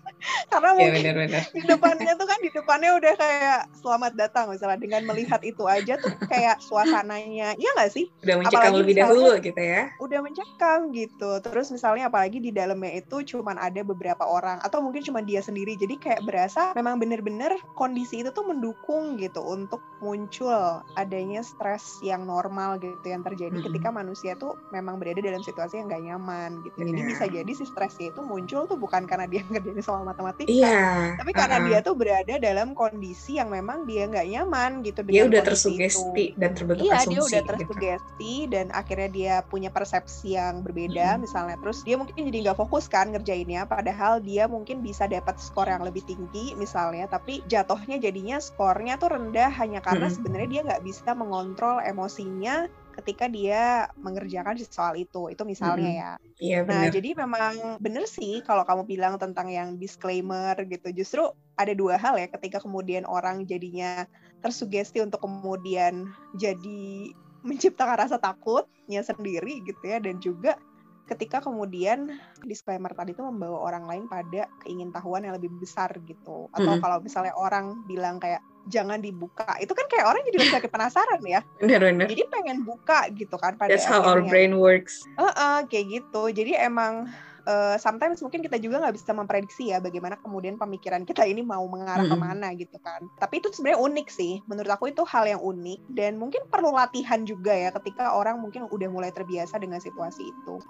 karena 0.53 0.71
iya, 0.77 0.79
mungkin 0.79 0.93
bener, 1.01 1.15
bener. 1.27 1.43
di 1.49 1.63
depannya 1.65 2.13
tuh 2.21 2.27
kan 2.29 2.39
di 2.45 2.51
depannya 2.53 2.91
udah 3.01 3.15
kayak 3.17 3.61
selamat 3.81 4.13
datang 4.21 4.53
misalnya. 4.53 4.77
Dengan 4.77 5.07
melihat 5.09 5.41
itu 5.41 5.65
aja 5.65 5.97
tuh 5.97 6.13
kayak 6.29 6.61
suasananya 6.61 7.57
iya 7.57 7.71
nggak 7.73 7.93
sih? 7.93 8.13
Udah 8.21 8.37
mencekam 8.45 8.75
lebih 8.77 8.95
dahulu 9.01 9.33
gitu 9.41 9.61
ya 9.61 9.84
udah 10.00 10.19
mencekam 10.25 10.93
gitu 10.93 11.41
terus 11.41 11.69
misalnya 11.73 12.09
apalagi 12.09 12.38
di 12.41 12.50
dalamnya 12.50 13.00
itu 13.00 13.23
cuman 13.37 13.57
ada 13.61 13.81
beberapa 13.85 14.25
orang 14.25 14.61
atau 14.62 14.81
mungkin 14.81 15.05
cuma 15.05 15.21
dia 15.21 15.41
sendiri 15.41 15.76
jadi 15.76 15.95
kayak 15.99 16.23
berasa 16.25 16.73
memang 16.76 17.00
bener-bener 17.00 17.57
kondisi 17.75 18.23
itu 18.23 18.31
tuh 18.31 18.47
mendukung 18.47 19.17
gitu 19.21 19.41
untuk 19.45 19.81
muncul 20.05 20.85
adanya 21.00 21.41
stres 21.41 21.99
yang 22.05 22.29
normal 22.29 22.76
gitu 22.76 23.03
yang 23.09 23.25
terjadi 23.25 23.57
hmm. 23.57 23.67
ketika 23.73 23.88
manusia 23.88 24.37
tuh 24.37 24.61
memang 24.71 25.00
berada 25.00 25.21
dalam 25.25 25.41
situasi 25.41 25.81
yang 25.81 25.88
gak 25.88 26.05
nyaman 26.05 26.61
gitu 26.62 26.76
yeah. 26.85 26.88
jadi 26.93 27.00
bisa 27.09 27.25
jadi 27.31 27.53
si 27.57 27.64
stresnya 27.64 28.12
itu 28.12 28.21
muncul 28.21 28.69
tuh 28.69 28.76
bukan 28.76 29.09
karena 29.09 29.25
dia 29.25 29.41
ngerjain 29.50 29.81
soal 29.81 30.05
matematika 30.05 30.53
yeah. 30.53 31.17
tapi 31.17 31.33
karena 31.33 31.57
uh 31.59 31.62
-uh. 31.64 31.69
dia 31.73 31.79
tuh 31.81 31.95
berada 31.97 32.35
dalam 32.37 32.76
kondisi 32.76 33.41
yang 33.41 33.49
memang 33.49 33.88
dia 33.88 34.05
nggak 34.07 34.26
nyaman 34.29 34.85
gitu 34.85 35.00
dia 35.09 35.25
udah 35.25 35.43
tersugesti 35.43 36.35
itu. 36.35 36.38
dan 36.38 36.50
terbentuk 36.53 36.85
iya 36.85 37.00
asumsi 37.00 37.12
dia 37.12 37.23
udah 37.23 37.41
gitu. 37.41 37.50
tersugesti 37.50 38.35
gitu. 38.45 38.53
dan 38.53 38.67
akhirnya 38.71 39.09
dia 39.11 39.35
punya 39.49 39.71
persepsi 39.75 40.38
yang 40.38 40.62
berbeda 40.62 41.19
hmm. 41.19 41.26
misalnya 41.26 41.59
terus 41.59 41.83
dia 41.83 41.99
mungkin 41.99 42.31
jadi 42.31 42.38
nggak 42.49 42.59
fokus 42.62 42.87
kan 42.87 43.11
ngerjainnya 43.11 43.66
padahal 43.66 44.23
dia 44.23 44.47
mungkin 44.47 44.81
bisa 44.81 45.11
dapat 45.11 45.43
skor 45.43 45.66
yang 45.66 45.83
lebih 45.83 46.07
tinggi 46.07 46.54
misalnya 46.54 47.11
tapi 47.11 47.43
jatuhnya 47.50 47.99
jadinya 47.99 48.38
skornya 48.38 48.95
tuh 48.97 49.19
rendah 49.19 49.50
hanya 49.59 49.83
karena 49.83 50.07
hmm. 50.07 50.14
sebenarnya 50.14 50.49
dia 50.49 50.62
nggak 50.62 50.85
bisa 50.87 51.11
mengontrol 51.19 51.83
emosinya 51.83 52.71
ketika 52.95 53.26
dia 53.26 53.90
mengerjakan 53.99 54.54
soal 54.62 54.95
itu 54.95 55.26
itu 55.26 55.43
misalnya 55.43 55.90
hmm. 55.90 55.99
ya 55.99 56.12
iya, 56.38 56.59
nah 56.62 56.87
jadi 56.87 57.19
memang 57.19 57.83
bener 57.83 58.07
sih 58.07 58.38
kalau 58.47 58.62
kamu 58.62 58.87
bilang 58.87 59.14
tentang 59.19 59.50
yang 59.50 59.75
disclaimer 59.76 60.54
gitu 60.71 60.95
justru 60.95 61.26
ada 61.59 61.75
dua 61.75 61.99
hal 61.99 62.14
ya 62.19 62.31
ketika 62.31 62.62
kemudian 62.62 63.02
orang 63.02 63.43
jadinya 63.50 64.07
tersugesti 64.43 65.02
untuk 65.02 65.23
kemudian 65.26 66.14
jadi 66.38 67.11
menciptakan 67.45 68.09
rasa 68.09 68.17
takutnya 68.17 69.05
sendiri 69.05 69.61
gitu 69.63 69.85
ya 69.85 70.01
dan 70.01 70.17
juga 70.19 70.57
ketika 71.05 71.45
kemudian 71.45 72.17
disclaimer 72.49 72.89
tadi 72.97 73.13
itu 73.13 73.21
membawa 73.21 73.69
orang 73.69 73.85
lain 73.85 74.05
pada 74.09 74.49
keingintahuan 74.65 75.29
yang 75.29 75.37
lebih 75.37 75.53
besar 75.61 75.93
gitu. 76.09 76.49
Atau 76.57 76.65
mm 76.65 76.75
-hmm. 76.77 76.83
kalau 76.83 76.99
misalnya 77.05 77.37
orang 77.37 77.85
bilang 77.85 78.17
kayak 78.17 78.41
jangan 78.73 79.05
dibuka, 79.05 79.45
itu 79.61 79.77
kan 79.77 79.85
kayak 79.93 80.09
orang 80.09 80.25
jadi 80.25 80.37
lebih 80.49 80.73
penasaran 80.73 81.21
ya. 81.29 81.45
Benar-benar. 81.61 82.09
Jadi 82.09 82.23
pengen 82.33 82.65
buka 82.65 83.13
gitu 83.13 83.37
kan 83.37 83.61
pada 83.61 83.69
That's 83.69 83.85
how 83.85 84.01
our 84.01 84.25
brain 84.25 84.57
works. 84.57 85.05
Uh 85.21 85.29
-uh, 85.29 85.59
kayak 85.69 86.01
gitu. 86.01 86.33
Jadi 86.33 86.57
emang 86.57 87.13
uh, 87.47 87.77
sometimes 87.81 88.21
mungkin 88.21 88.41
kita 88.45 88.61
juga 88.61 88.81
nggak 88.81 88.97
bisa 88.97 89.13
memprediksi 89.13 89.71
ya 89.73 89.79
bagaimana 89.81 90.21
kemudian 90.21 90.57
pemikiran 90.57 91.05
kita 91.05 91.25
ini 91.25 91.45
mau 91.45 91.65
mengarah 91.69 92.05
mm 92.05 92.13
-hmm. 92.13 92.21
ke 92.21 92.27
mana 92.29 92.49
gitu 92.57 92.79
kan. 92.81 93.07
Tapi 93.21 93.41
itu 93.41 93.53
sebenarnya 93.53 93.81
unik 93.81 94.09
sih. 94.11 94.33
Menurut 94.49 94.71
aku 94.73 94.91
itu 94.91 95.03
hal 95.07 95.25
yang 95.29 95.41
unik 95.41 95.81
dan 95.93 96.17
mungkin 96.17 96.45
perlu 96.49 96.73
latihan 96.75 97.23
juga 97.23 97.53
ya 97.53 97.71
ketika 97.73 98.17
orang 98.17 98.41
mungkin 98.41 98.67
udah 98.69 98.89
mulai 98.91 99.11
terbiasa 99.13 99.61
dengan 99.61 99.79
situasi 99.79 100.33
itu. 100.33 100.61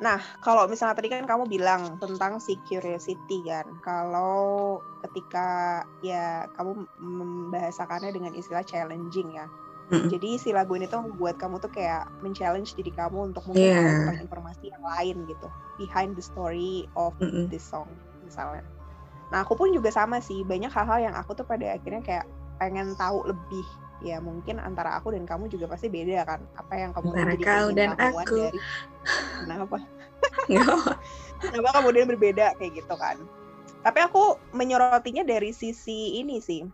Nah, 0.00 0.16
kalau 0.40 0.64
misalnya 0.64 0.96
tadi 0.96 1.12
kan 1.12 1.28
kamu 1.28 1.44
bilang 1.44 2.00
tentang 2.00 2.40
si 2.40 2.56
curiosity 2.64 3.44
kan, 3.44 3.68
kalau 3.84 4.80
ketika 5.04 5.84
ya 6.00 6.48
kamu 6.56 6.88
membahasakannya 6.96 8.08
dengan 8.08 8.32
istilah 8.32 8.64
challenging 8.64 9.36
ya, 9.36 9.44
Jadi 9.90 10.38
si 10.38 10.54
lagu 10.54 10.78
ini 10.78 10.86
tuh 10.86 11.02
membuat 11.02 11.36
kamu 11.42 11.58
tuh 11.58 11.70
kayak 11.74 12.06
men-challenge 12.22 12.78
diri 12.78 12.94
kamu 12.94 13.34
untuk 13.34 13.42
mungkin 13.50 13.74
yeah. 13.74 14.22
informasi 14.22 14.70
yang 14.70 14.84
lain 14.86 15.26
gitu 15.26 15.48
behind 15.82 16.14
the 16.14 16.22
story 16.22 16.86
of 16.94 17.10
mm-hmm. 17.18 17.50
this 17.50 17.66
song 17.66 17.90
misalnya. 18.22 18.62
Nah 19.34 19.42
aku 19.42 19.58
pun 19.58 19.74
juga 19.74 19.90
sama 19.90 20.22
sih 20.22 20.46
banyak 20.46 20.70
hal-hal 20.70 21.10
yang 21.10 21.14
aku 21.18 21.34
tuh 21.34 21.46
pada 21.46 21.74
akhirnya 21.74 22.02
kayak 22.06 22.24
pengen 22.62 22.94
tahu 22.94 23.26
lebih 23.26 23.66
ya 24.00 24.16
mungkin 24.20 24.56
antara 24.60 24.96
aku 24.96 25.12
dan 25.12 25.28
kamu 25.28 25.52
juga 25.52 25.68
pasti 25.68 25.92
beda 25.92 26.24
kan 26.24 26.40
apa 26.56 26.72
yang 26.72 26.90
kamu 26.96 27.08
antara 27.12 27.32
jadi 27.36 27.44
kau 27.44 27.68
dan 27.76 27.90
aku 28.00 28.32
dari 28.32 28.58
kenapa 29.44 29.76
kenapa 31.44 31.68
kemudian 31.76 32.06
berbeda 32.08 32.56
kayak 32.56 32.80
gitu 32.80 32.94
kan 32.96 33.20
tapi 33.84 33.98
aku 34.00 34.40
menyorotinya 34.56 35.24
dari 35.24 35.52
sisi 35.52 36.16
ini 36.16 36.40
sih 36.40 36.64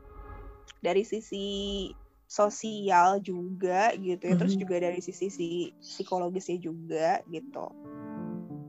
dari 0.82 1.02
sisi 1.02 1.46
sosial 2.26 3.23
juga 3.23 3.95
gitu 3.95 4.18
ya. 4.18 4.35
Mm-hmm. 4.35 4.38
Terus 4.42 4.54
juga 4.59 4.76
dari 4.83 5.00
sisi 5.00 5.26
si 5.30 5.49
psikologisnya 5.78 6.59
juga 6.59 7.23
gitu. 7.30 7.71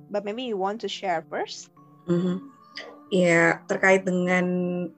But 0.07 0.23
maybe 0.23 0.47
you 0.47 0.55
want 0.55 0.79
to 0.85 0.89
share 0.89 1.25
first? 1.27 1.73
Mm-hmm. 2.07 2.37
Ya 3.07 3.63
terkait 3.71 4.03
dengan 4.03 4.45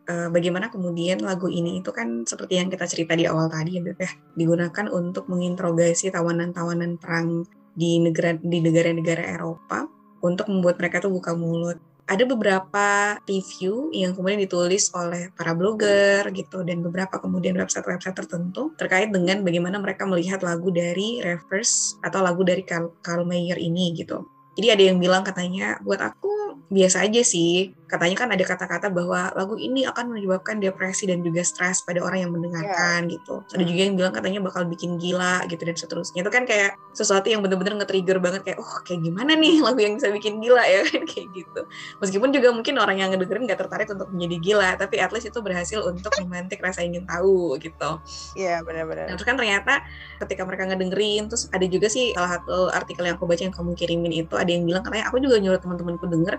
uh, 0.09 0.29
bagaimana 0.33 0.73
kemudian 0.73 1.21
lagu 1.21 1.45
ini 1.45 1.81
itu 1.81 1.93
kan 1.93 2.25
seperti 2.25 2.57
yang 2.57 2.69
kita 2.69 2.85
cerita 2.89 3.13
di 3.13 3.29
awal 3.29 3.49
tadi 3.49 3.77
ya 3.77 3.81
Beb 3.85 4.01
ya 4.01 4.09
digunakan 4.33 4.89
untuk 4.89 5.29
menginterogasi 5.29 6.09
tawanan-tawanan 6.09 6.97
perang 6.97 7.45
di 7.77 8.01
negara 8.01 8.33
di 8.41 8.65
negara-negara 8.65 9.37
Eropa 9.37 9.85
untuk 10.25 10.49
membuat 10.49 10.81
mereka 10.81 11.05
tuh 11.05 11.13
buka 11.13 11.37
mulut 11.37 11.77
ada 12.09 12.25
beberapa 12.25 12.87
review 13.29 13.93
yang 13.93 14.17
kemudian 14.17 14.41
ditulis 14.41 14.89
oleh 14.97 15.29
para 15.37 15.53
blogger 15.53 16.25
gitu 16.33 16.65
dan 16.65 16.81
beberapa 16.81 17.21
kemudian 17.21 17.53
website-website 17.61 18.17
tertentu 18.17 18.73
terkait 18.81 19.13
dengan 19.13 19.45
bagaimana 19.45 19.77
mereka 19.77 20.09
melihat 20.09 20.41
lagu 20.41 20.73
dari 20.73 21.21
Reverse 21.21 22.01
atau 22.01 22.25
lagu 22.25 22.41
dari 22.41 22.65
Carl, 22.65 23.23
Mayer 23.29 23.61
ini 23.61 23.93
gitu. 23.93 24.25
Jadi 24.57 24.67
ada 24.73 24.83
yang 24.89 24.97
bilang 24.97 25.21
katanya 25.21 25.77
buat 25.85 26.01
aku 26.01 26.65
biasa 26.73 27.05
aja 27.05 27.21
sih. 27.21 27.77
Katanya 27.89 28.15
kan 28.21 28.29
ada 28.29 28.43
kata-kata 28.45 28.87
bahwa 28.93 29.33
lagu 29.33 29.57
ini 29.57 29.83
akan 29.89 30.13
menyebabkan 30.13 30.61
depresi 30.61 31.09
dan 31.09 31.25
juga 31.25 31.41
stres 31.41 31.81
pada 31.81 32.05
orang 32.05 32.29
yang 32.29 32.31
mendengarkan 32.31 33.09
yeah. 33.09 33.13
gitu. 33.17 33.41
Ada 33.49 33.63
juga 33.65 33.81
yang 33.89 33.95
bilang 33.97 34.13
katanya 34.13 34.39
bakal 34.45 34.69
bikin 34.69 35.01
gila 35.01 35.41
gitu 35.49 35.61
dan 35.65 35.73
seterusnya. 35.73 36.21
Itu 36.21 36.29
kan 36.29 36.45
kayak 36.45 36.77
sesuatu 36.93 37.25
yang 37.27 37.41
bener-bener 37.41 37.81
nge-trigger 37.81 38.21
banget 38.21 38.41
kayak 38.45 38.59
oh 38.61 38.79
kayak 38.85 39.01
gimana 39.01 39.33
nih 39.33 39.57
lagu 39.65 39.79
yang 39.81 39.97
bisa 39.97 40.13
bikin 40.13 40.37
gila 40.37 40.61
ya 40.61 40.85
kan 40.85 41.01
kayak 41.09 41.27
gitu. 41.33 41.61
Meskipun 41.97 42.29
juga 42.29 42.53
mungkin 42.53 42.77
orang 42.77 43.01
yang 43.01 43.09
ngedengerin 43.09 43.49
gak 43.49 43.59
tertarik 43.65 43.89
untuk 43.89 44.13
menjadi 44.13 44.37
gila, 44.37 44.69
tapi 44.77 45.01
at 45.01 45.09
least 45.09 45.27
itu 45.33 45.39
berhasil 45.41 45.81
untuk 45.81 46.13
memantik 46.21 46.61
rasa 46.61 46.85
ingin 46.85 47.09
tahu 47.09 47.57
gitu. 47.57 47.97
Iya 48.37 48.45
yeah, 48.45 48.57
benar-benar. 48.61 49.09
Nah, 49.09 49.17
terus 49.17 49.25
kan 49.25 49.35
ternyata 49.35 49.81
ketika 50.21 50.45
mereka 50.45 50.69
ngedengerin 50.69 51.25
terus 51.25 51.49
ada 51.49 51.65
juga 51.65 51.89
sih 51.89 52.13
salah 52.13 52.37
satu 52.37 52.69
artikel 52.69 53.07
yang 53.07 53.17
aku 53.17 53.25
baca 53.25 53.41
yang 53.41 53.55
kamu 53.55 53.71
kirimin 53.73 54.13
itu 54.13 54.35
ada 54.35 54.51
yang 54.51 54.67
bilang 54.67 54.85
katanya 54.85 55.09
aku 55.09 55.17
juga 55.23 55.41
nyuruh 55.41 55.57
teman-temanku 55.57 56.05
denger 56.05 56.35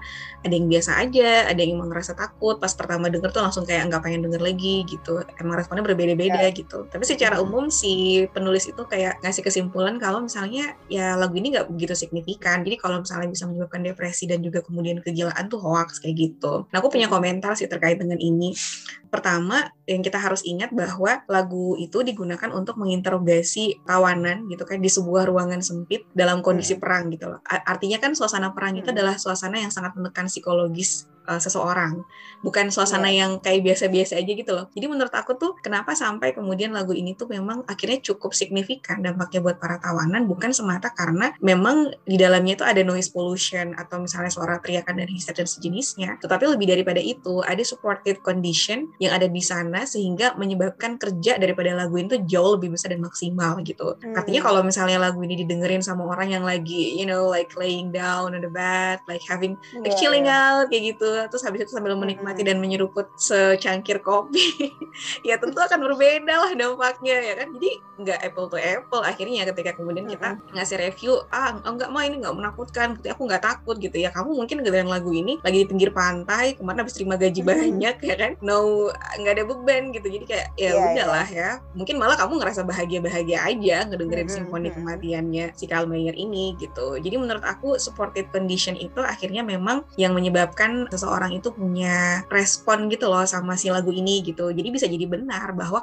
ada 0.46 0.54
yang 0.54 0.66
biasa 0.68 0.90
aja 1.00 1.30
ada 1.48 1.60
yang 1.62 1.80
emang 1.80 1.88
ngerasa 1.94 2.12
takut 2.18 2.60
pas 2.60 2.72
pertama 2.74 3.08
denger 3.08 3.30
tuh 3.32 3.40
langsung 3.40 3.64
kayak 3.64 3.88
nggak 3.88 4.02
pengen 4.02 4.26
denger 4.28 4.42
lagi 4.42 4.84
gitu. 4.84 5.24
Emang 5.40 5.56
responnya 5.56 5.84
berbeda-beda 5.86 6.40
ya. 6.44 6.52
gitu. 6.52 6.84
Tapi 6.90 7.04
secara 7.06 7.40
umum 7.40 7.72
si 7.72 8.26
penulis 8.34 8.68
itu 8.68 8.82
kayak 8.84 9.22
ngasih 9.24 9.46
kesimpulan 9.46 9.96
kalau 9.96 10.20
misalnya 10.20 10.76
ya 10.90 11.14
lagu 11.16 11.38
ini 11.38 11.54
nggak 11.54 11.70
begitu 11.70 11.94
signifikan. 11.96 12.60
Jadi 12.66 12.76
kalau 12.76 13.00
misalnya 13.00 13.30
bisa 13.30 13.46
menyebabkan 13.46 13.80
depresi 13.86 14.26
dan 14.26 14.44
juga 14.44 14.60
kemudian 14.60 15.00
kegilaan 15.00 15.46
tuh 15.46 15.62
hoax 15.62 16.02
kayak 16.02 16.16
gitu. 16.18 16.66
Nah 16.68 16.76
aku 16.82 16.92
punya 16.92 17.06
komentar 17.06 17.54
sih 17.54 17.70
terkait 17.70 17.96
dengan 17.96 18.18
ini. 18.18 18.52
Pertama 19.10 19.66
yang 19.90 20.06
kita 20.06 20.22
harus 20.22 20.46
ingat 20.46 20.70
bahwa 20.70 21.26
lagu 21.26 21.74
itu 21.74 22.06
digunakan 22.06 22.46
untuk 22.54 22.78
menginterogasi 22.78 23.82
tawanan 23.82 24.46
gitu 24.46 24.62
kan 24.62 24.78
di 24.78 24.86
sebuah 24.86 25.26
ruangan 25.26 25.58
sempit 25.58 26.06
dalam 26.14 26.46
kondisi 26.46 26.78
perang 26.78 27.10
gitu 27.10 27.26
loh. 27.26 27.42
Artinya 27.42 27.98
kan 27.98 28.14
suasana 28.14 28.54
perang 28.54 28.78
itu 28.78 28.94
adalah 28.94 29.18
suasana 29.18 29.58
yang 29.58 29.74
sangat 29.74 29.98
menekan 29.98 30.30
psikologis 30.30 31.10
uh, 31.30 31.38
seseorang 31.38 32.02
bukan 32.42 32.74
suasana 32.74 33.06
yeah. 33.06 33.24
yang 33.24 33.30
kayak 33.38 33.62
biasa-biasa 33.62 34.18
aja 34.18 34.32
gitu 34.34 34.50
loh 34.50 34.66
jadi 34.74 34.90
menurut 34.90 35.14
aku 35.14 35.38
tuh 35.38 35.54
kenapa 35.62 35.94
sampai 35.94 36.34
kemudian 36.34 36.74
lagu 36.74 36.90
ini 36.90 37.14
tuh 37.14 37.30
memang 37.30 37.62
akhirnya 37.70 38.02
cukup 38.02 38.34
signifikan 38.34 38.98
dampaknya 38.98 39.38
buat 39.38 39.62
para 39.62 39.78
tawanan 39.78 40.26
bukan 40.26 40.50
semata 40.50 40.90
karena 40.90 41.30
memang 41.38 41.94
di 42.02 42.18
dalamnya 42.18 42.58
itu 42.58 42.64
ada 42.66 42.82
noise 42.82 43.12
pollution 43.12 43.76
atau 43.78 44.02
misalnya 44.02 44.32
suara 44.32 44.58
teriakan 44.58 45.04
dan 45.04 45.08
histeris 45.08 45.36
dan 45.36 45.46
sejenisnya 45.46 46.10
tetapi 46.18 46.48
lebih 46.48 46.72
daripada 46.72 46.98
itu 46.98 47.44
ada 47.44 47.60
supportive 47.62 48.18
condition 48.24 48.90
yang 48.98 49.14
ada 49.14 49.28
di 49.28 49.40
sana 49.44 49.84
sehingga 49.84 50.34
menyebabkan 50.34 50.96
kerja 50.96 51.36
daripada 51.36 51.76
lagu 51.76 52.00
itu 52.00 52.18
jauh 52.24 52.56
lebih 52.56 52.74
besar 52.74 52.96
dan 52.96 53.04
maksimal 53.04 53.60
gitu 53.62 53.94
hmm. 54.00 54.16
artinya 54.16 54.40
kalau 54.40 54.60
misalnya 54.64 54.96
lagu 54.96 55.20
ini 55.20 55.44
didengerin 55.44 55.84
sama 55.84 56.08
orang 56.08 56.32
yang 56.32 56.44
lagi 56.44 56.96
you 56.96 57.04
know 57.04 57.28
like 57.28 57.52
laying 57.60 57.92
down 57.92 58.32
on 58.32 58.40
the 58.40 58.50
bed 58.50 58.98
like 59.04 59.20
having 59.28 59.54
like 59.84 59.92
yeah, 59.92 59.98
chilling 60.00 60.26
yeah. 60.26 60.64
out 60.64 60.66
kayak 60.72 60.96
gitu 60.96 61.19
terus 61.28 61.42
habis 61.44 61.66
itu 61.66 61.72
sambil 61.74 61.98
menikmati 61.98 62.46
dan 62.46 62.62
menyeruput 62.62 63.10
secangkir 63.18 64.00
kopi. 64.00 64.70
Ya 65.22 65.38
tentu 65.38 65.56
akan 65.60 65.86
berbeda 65.86 66.34
lah 66.34 66.50
dampaknya 66.52 67.16
ya 67.22 67.34
kan? 67.38 67.54
Jadi 67.54 67.70
nggak 68.02 68.18
apple 68.26 68.46
to 68.50 68.58
apple. 68.58 69.02
Akhirnya 69.06 69.46
ketika 69.46 69.78
kemudian 69.78 70.08
kita 70.08 70.40
ngasih 70.50 70.76
review 70.82 71.22
ah 71.30 71.54
enggak 71.62 71.94
mah 71.94 72.02
ini 72.04 72.18
nggak 72.18 72.34
menakutkan. 72.34 72.98
Gitu 72.98 73.12
aku 73.12 73.30
nggak 73.30 73.44
takut 73.44 73.76
gitu 73.78 73.96
ya. 73.96 74.10
Kamu 74.10 74.34
mungkin 74.34 74.60
dengerin 74.64 74.90
lagu 74.90 75.14
ini 75.14 75.38
lagi 75.46 75.62
di 75.62 75.66
pinggir 75.68 75.94
pantai 75.94 76.58
kemarin 76.58 76.82
habis 76.82 76.96
terima 76.96 77.14
gaji 77.14 77.40
banyak 77.44 77.96
ya 78.02 78.14
kan? 78.18 78.32
No 78.42 78.90
nggak 78.90 79.32
ada 79.40 79.44
beban 79.46 79.94
gitu. 79.94 80.10
Jadi 80.10 80.24
kayak 80.26 80.46
ya 80.58 80.74
yeah, 80.74 80.90
udahlah 80.90 81.28
yeah. 81.30 81.54
ya. 81.60 81.76
Mungkin 81.78 81.96
malah 82.00 82.16
kamu 82.18 82.42
ngerasa 82.42 82.60
bahagia 82.66 83.00
bahagia 83.02 83.38
aja 83.46 83.76
ngedengerin 83.86 84.28
simfoni 84.30 84.70
kematiannya 84.74 85.54
si 85.54 85.64
Carl 85.70 85.86
Mayer 85.86 86.16
ini 86.16 86.56
gitu. 86.58 86.96
Jadi 86.98 87.16
menurut 87.18 87.44
aku 87.44 87.76
supported 87.76 88.30
condition 88.30 88.78
itu 88.78 89.02
akhirnya 89.02 89.42
memang 89.42 89.82
yang 89.98 90.14
menyebabkan 90.14 90.86
seseorang 90.88 91.09
itu 91.30 91.50
punya 91.50 92.22
respon 92.30 92.86
gitu 92.86 93.10
loh 93.10 93.26
sama 93.26 93.58
si 93.58 93.72
lagu 93.72 93.90
ini 93.90 94.22
gitu. 94.22 94.50
Jadi 94.50 94.68
bisa 94.70 94.86
jadi 94.86 95.06
benar 95.06 95.52
bahwa 95.54 95.82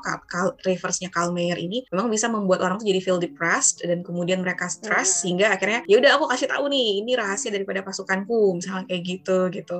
reverse-nya 0.63 1.12
Carl 1.12 1.36
Mayer 1.36 1.60
ini 1.60 1.84
memang 1.91 2.07
bisa 2.07 2.31
membuat 2.31 2.63
orang 2.63 2.79
tuh 2.79 2.88
jadi 2.88 3.01
feel 3.03 3.19
depressed 3.19 3.84
dan 3.84 4.01
kemudian 4.01 4.41
mereka 4.41 4.72
stres 4.72 5.10
hmm. 5.12 5.19
sehingga 5.24 5.46
akhirnya 5.53 5.84
ya 5.86 6.00
udah 6.00 6.12
aku 6.19 6.25
kasih 6.31 6.48
tahu 6.51 6.72
nih 6.72 7.03
ini 7.03 7.12
rahasia 7.17 7.51
daripada 7.51 7.84
pasukanku 7.84 8.57
misalnya 8.57 8.86
kayak 8.88 9.03
gitu 9.03 9.38
gitu. 9.51 9.79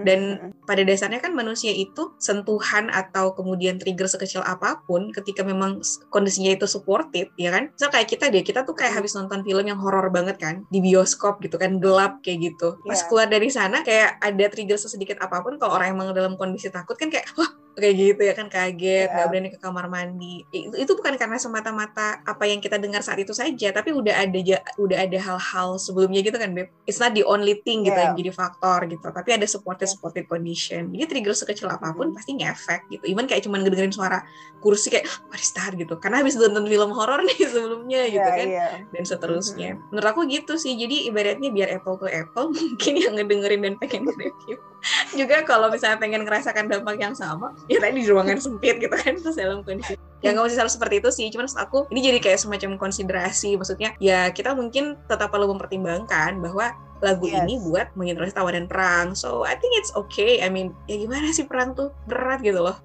Dan 0.00 0.20
hmm. 0.38 0.64
pada 0.64 0.82
dasarnya 0.82 1.20
kan 1.20 1.32
manusia 1.36 1.72
itu 1.72 2.14
sentuhan 2.16 2.88
atau 2.90 3.36
kemudian 3.36 3.76
trigger 3.76 4.08
sekecil 4.08 4.40
apa 4.46 4.82
pun 4.84 5.12
ketika 5.12 5.42
memang 5.42 5.82
kondisinya 6.08 6.54
itu 6.54 6.64
supported 6.68 7.32
ya 7.36 7.52
kan. 7.52 7.72
Misal 7.72 7.90
kayak 7.92 8.08
kita 8.08 8.24
deh, 8.30 8.42
kita 8.42 8.64
tuh 8.64 8.72
kayak 8.72 8.96
hmm. 8.96 8.98
habis 9.02 9.12
nonton 9.16 9.40
film 9.42 9.64
yang 9.66 9.78
horor 9.80 10.08
banget 10.08 10.36
kan 10.40 10.64
di 10.70 10.78
bioskop 10.80 11.42
gitu 11.42 11.56
kan 11.60 11.78
gelap 11.82 12.22
kayak 12.22 12.52
gitu. 12.52 12.78
Pas 12.86 13.00
yeah. 13.00 13.06
keluar 13.08 13.26
dari 13.28 13.48
sana 13.50 13.82
kayak 13.82 14.20
ada 14.22 14.44
trigger 14.48 14.75
sesedikit 14.78 15.18
apa 15.20 15.42
pun 15.42 15.58
kalau 15.58 15.76
orang 15.80 15.96
emang 15.96 16.12
dalam 16.12 16.38
kondisi 16.38 16.70
takut 16.70 16.94
kan 16.94 17.10
kayak 17.10 17.26
wah 17.34 17.50
kayak 17.76 17.94
gitu 17.94 18.22
ya 18.24 18.32
kan 18.32 18.48
kaget 18.48 19.12
nggak 19.12 19.20
yeah. 19.20 19.28
berani 19.28 19.48
ke 19.52 19.60
kamar 19.60 19.86
mandi 19.92 20.48
itu, 20.48 20.72
itu 20.72 20.92
bukan 20.96 21.12
karena 21.20 21.36
semata-mata 21.36 22.24
apa 22.24 22.44
yang 22.48 22.64
kita 22.64 22.80
dengar 22.80 23.04
saat 23.04 23.20
itu 23.20 23.36
saja 23.36 23.68
tapi 23.68 23.92
udah 23.92 24.16
ada 24.16 24.64
udah 24.80 24.98
ada 25.04 25.18
hal-hal 25.20 25.76
sebelumnya 25.76 26.24
gitu 26.24 26.40
kan 26.40 26.56
beb 26.56 26.72
it's 26.88 26.96
not 26.96 27.12
the 27.12 27.20
only 27.20 27.60
thing 27.68 27.84
gitu 27.84 27.92
yeah. 27.92 28.10
yang 28.10 28.16
jadi 28.16 28.32
faktor 28.32 28.88
gitu 28.88 29.04
tapi 29.12 29.36
ada 29.36 29.44
supportive 29.44 29.92
supportive 29.92 30.24
condition 30.24 30.88
jadi 30.88 31.04
trigger 31.04 31.36
sekecil 31.36 31.68
apa 31.68 31.92
pun 31.92 32.08
mm-hmm. 32.08 32.16
pasti 32.16 32.30
ngefek 32.40 32.80
gitu 32.88 33.04
even 33.12 33.28
kayak 33.28 33.44
cuman 33.44 33.60
ngedengerin 33.60 33.92
suara 33.92 34.24
kursi 34.64 34.88
kayak 34.88 35.04
start 35.36 35.76
gitu 35.76 36.00
karena 36.00 36.24
habis 36.24 36.34
nonton 36.40 36.64
film 36.64 36.96
horor 36.96 37.20
nih 37.28 37.38
sebelumnya 37.52 38.08
yeah, 38.08 38.14
gitu 38.16 38.30
kan 38.32 38.48
yeah. 38.48 38.70
dan 38.88 39.04
seterusnya 39.04 39.70
mm-hmm. 39.76 39.88
menurut 39.92 40.08
aku 40.16 40.20
gitu 40.32 40.56
sih 40.56 40.72
jadi 40.80 41.12
ibaratnya 41.12 41.52
biar 41.52 41.76
apple 41.76 42.00
to 42.00 42.08
apple 42.08 42.48
mungkin 42.56 42.94
yang 42.96 43.20
ngedengerin 43.20 43.60
dan 43.60 43.74
pengen 43.76 44.08
review 44.16 44.56
juga 45.18 45.42
kalau 45.42 45.68
misalnya 45.68 45.98
pengen 45.98 46.22
ngerasakan 46.22 46.70
dampak 46.70 46.96
yang 47.00 47.14
sama 47.16 47.52
ya 47.66 47.78
tadi 47.82 48.02
di 48.02 48.08
ruangan 48.08 48.38
sempit 48.38 48.78
gitu 48.78 48.94
kan 48.94 49.18
terus 49.18 49.36
dalam 49.36 49.66
kondisi 49.66 49.98
ya 50.24 50.32
nggak 50.32 50.44
mesti 50.48 50.56
selalu 50.58 50.72
seperti 50.72 50.94
itu 50.98 51.10
sih. 51.12 51.26
Cuman 51.30 51.44
maksud 51.46 51.60
aku 51.60 51.78
ini 51.92 52.00
jadi 52.02 52.18
kayak 52.18 52.38
semacam 52.40 52.70
konsiderasi. 52.80 53.54
Maksudnya 53.54 53.94
ya 54.02 54.30
kita 54.32 54.56
mungkin 54.56 54.98
tetap 55.06 55.30
perlu 55.30 55.52
mempertimbangkan 55.54 56.40
bahwa 56.40 56.72
lagu 57.04 57.28
Yes. 57.28 57.44
ini 57.44 57.60
buat 57.60 57.92
mengintroduksi 57.92 58.34
tawanan 58.34 58.66
perang. 58.66 59.12
So 59.12 59.44
I 59.44 59.54
think 59.60 59.76
it's 59.76 59.92
okay. 59.92 60.40
I 60.40 60.48
mean 60.48 60.72
ya 60.88 60.96
gimana 60.96 61.30
sih 61.30 61.44
perang 61.44 61.76
tuh 61.76 61.92
berat 62.08 62.40
gitu 62.40 62.64
loh 62.64 62.76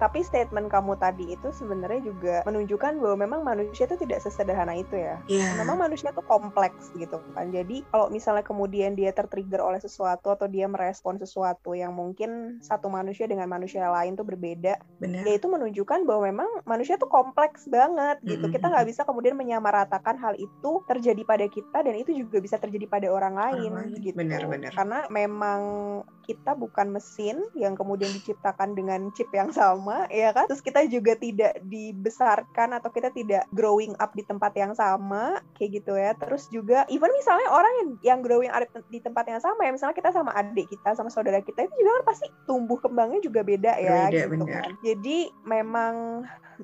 Tapi 0.00 0.24
statement 0.24 0.72
kamu 0.72 0.96
tadi 0.96 1.36
itu 1.36 1.52
sebenarnya 1.52 2.00
juga 2.00 2.36
menunjukkan 2.48 2.96
bahwa 2.96 3.16
memang 3.20 3.40
manusia 3.44 3.84
itu 3.84 4.00
tidak 4.00 4.24
sesederhana 4.24 4.72
itu 4.72 4.96
ya. 4.96 5.20
ya 5.28 5.52
Memang 5.60 5.76
manusia 5.76 6.08
tuh 6.16 6.24
kompleks 6.24 6.88
gitu 6.96 7.20
kan. 7.36 7.52
Jadi 7.52 7.84
kalau 7.92 8.08
misalnya 8.08 8.40
kemudian 8.40 8.96
dia 8.96 9.12
tertrigger 9.12 9.60
oleh 9.60 9.76
sesuatu 9.78 10.32
atau 10.32 10.48
dia 10.48 10.64
merespon 10.66 11.20
sesuatu 11.20 11.76
yang 11.76 11.92
mungkin 11.92 12.58
satu 12.64 12.88
manusia 12.88 13.28
dengan 13.28 13.46
manusia 13.46 13.84
lain 13.92 14.16
tuh 14.16 14.24
berbeda, 14.24 14.80
benar 14.96 15.20
ya 15.20 15.36
itu 15.36 15.46
menunjukkan 15.52 16.08
bahwa 16.08 16.22
memang 16.32 16.48
manusia 16.64 16.96
tuh 16.96 17.12
kompleks 17.12 17.68
banget 17.68 18.16
gitu. 18.24 18.48
Mm-mm. 18.48 18.54
Kita 18.56 18.72
nggak 18.72 18.86
bisa 18.88 19.04
kemudian 19.04 19.36
menyamaratakan 19.36 20.16
hal 20.16 20.34
itu 20.40 20.80
terjadi 20.88 21.22
pada 21.28 21.44
kita 21.44 21.78
dan 21.84 21.94
itu 22.00 22.16
juga 22.16 22.40
bisa 22.40 22.56
terjadi 22.56 22.88
pada 22.88 23.08
orang 23.12 23.36
lain 23.36 23.72
lain. 23.76 24.00
gitu. 24.00 24.16
Benar, 24.16 24.42
benar. 24.48 24.72
Karena 24.72 24.98
memang 25.12 25.60
kita 26.30 26.54
bukan 26.54 26.94
mesin 26.94 27.42
yang 27.58 27.74
kemudian 27.74 28.14
diciptakan 28.14 28.78
dengan 28.78 29.10
chip 29.18 29.26
yang 29.34 29.50
sama, 29.50 30.06
ya 30.06 30.30
kan? 30.30 30.46
Terus 30.46 30.62
kita 30.62 30.86
juga 30.86 31.18
tidak 31.18 31.58
dibesarkan 31.66 32.78
atau 32.78 32.94
kita 32.94 33.10
tidak 33.10 33.50
growing 33.50 33.98
up 33.98 34.14
di 34.14 34.22
tempat 34.22 34.54
yang 34.54 34.70
sama, 34.78 35.42
kayak 35.58 35.82
gitu 35.82 35.98
ya. 35.98 36.14
Terus 36.14 36.46
juga 36.54 36.86
even 36.86 37.10
misalnya 37.10 37.50
orang 37.50 37.72
yang 37.82 37.88
yang 38.14 38.20
growing 38.22 38.54
up 38.54 38.62
di 38.86 39.02
tempat 39.02 39.26
yang 39.26 39.42
sama 39.42 39.66
ya, 39.66 39.74
misalnya 39.74 39.96
kita 39.98 40.14
sama 40.14 40.30
adik 40.38 40.70
kita, 40.70 40.94
sama 40.94 41.10
saudara 41.10 41.42
kita 41.42 41.66
itu 41.66 41.74
juga 41.82 41.98
kan 41.98 42.14
pasti 42.14 42.26
tumbuh 42.46 42.78
kembangnya 42.78 43.18
juga 43.18 43.42
beda 43.42 43.72
ya, 43.82 44.06
Beda, 44.06 44.14
gitu 44.14 44.30
benar. 44.38 44.62
kan. 44.62 44.70
Jadi 44.86 45.18
memang 45.42 45.94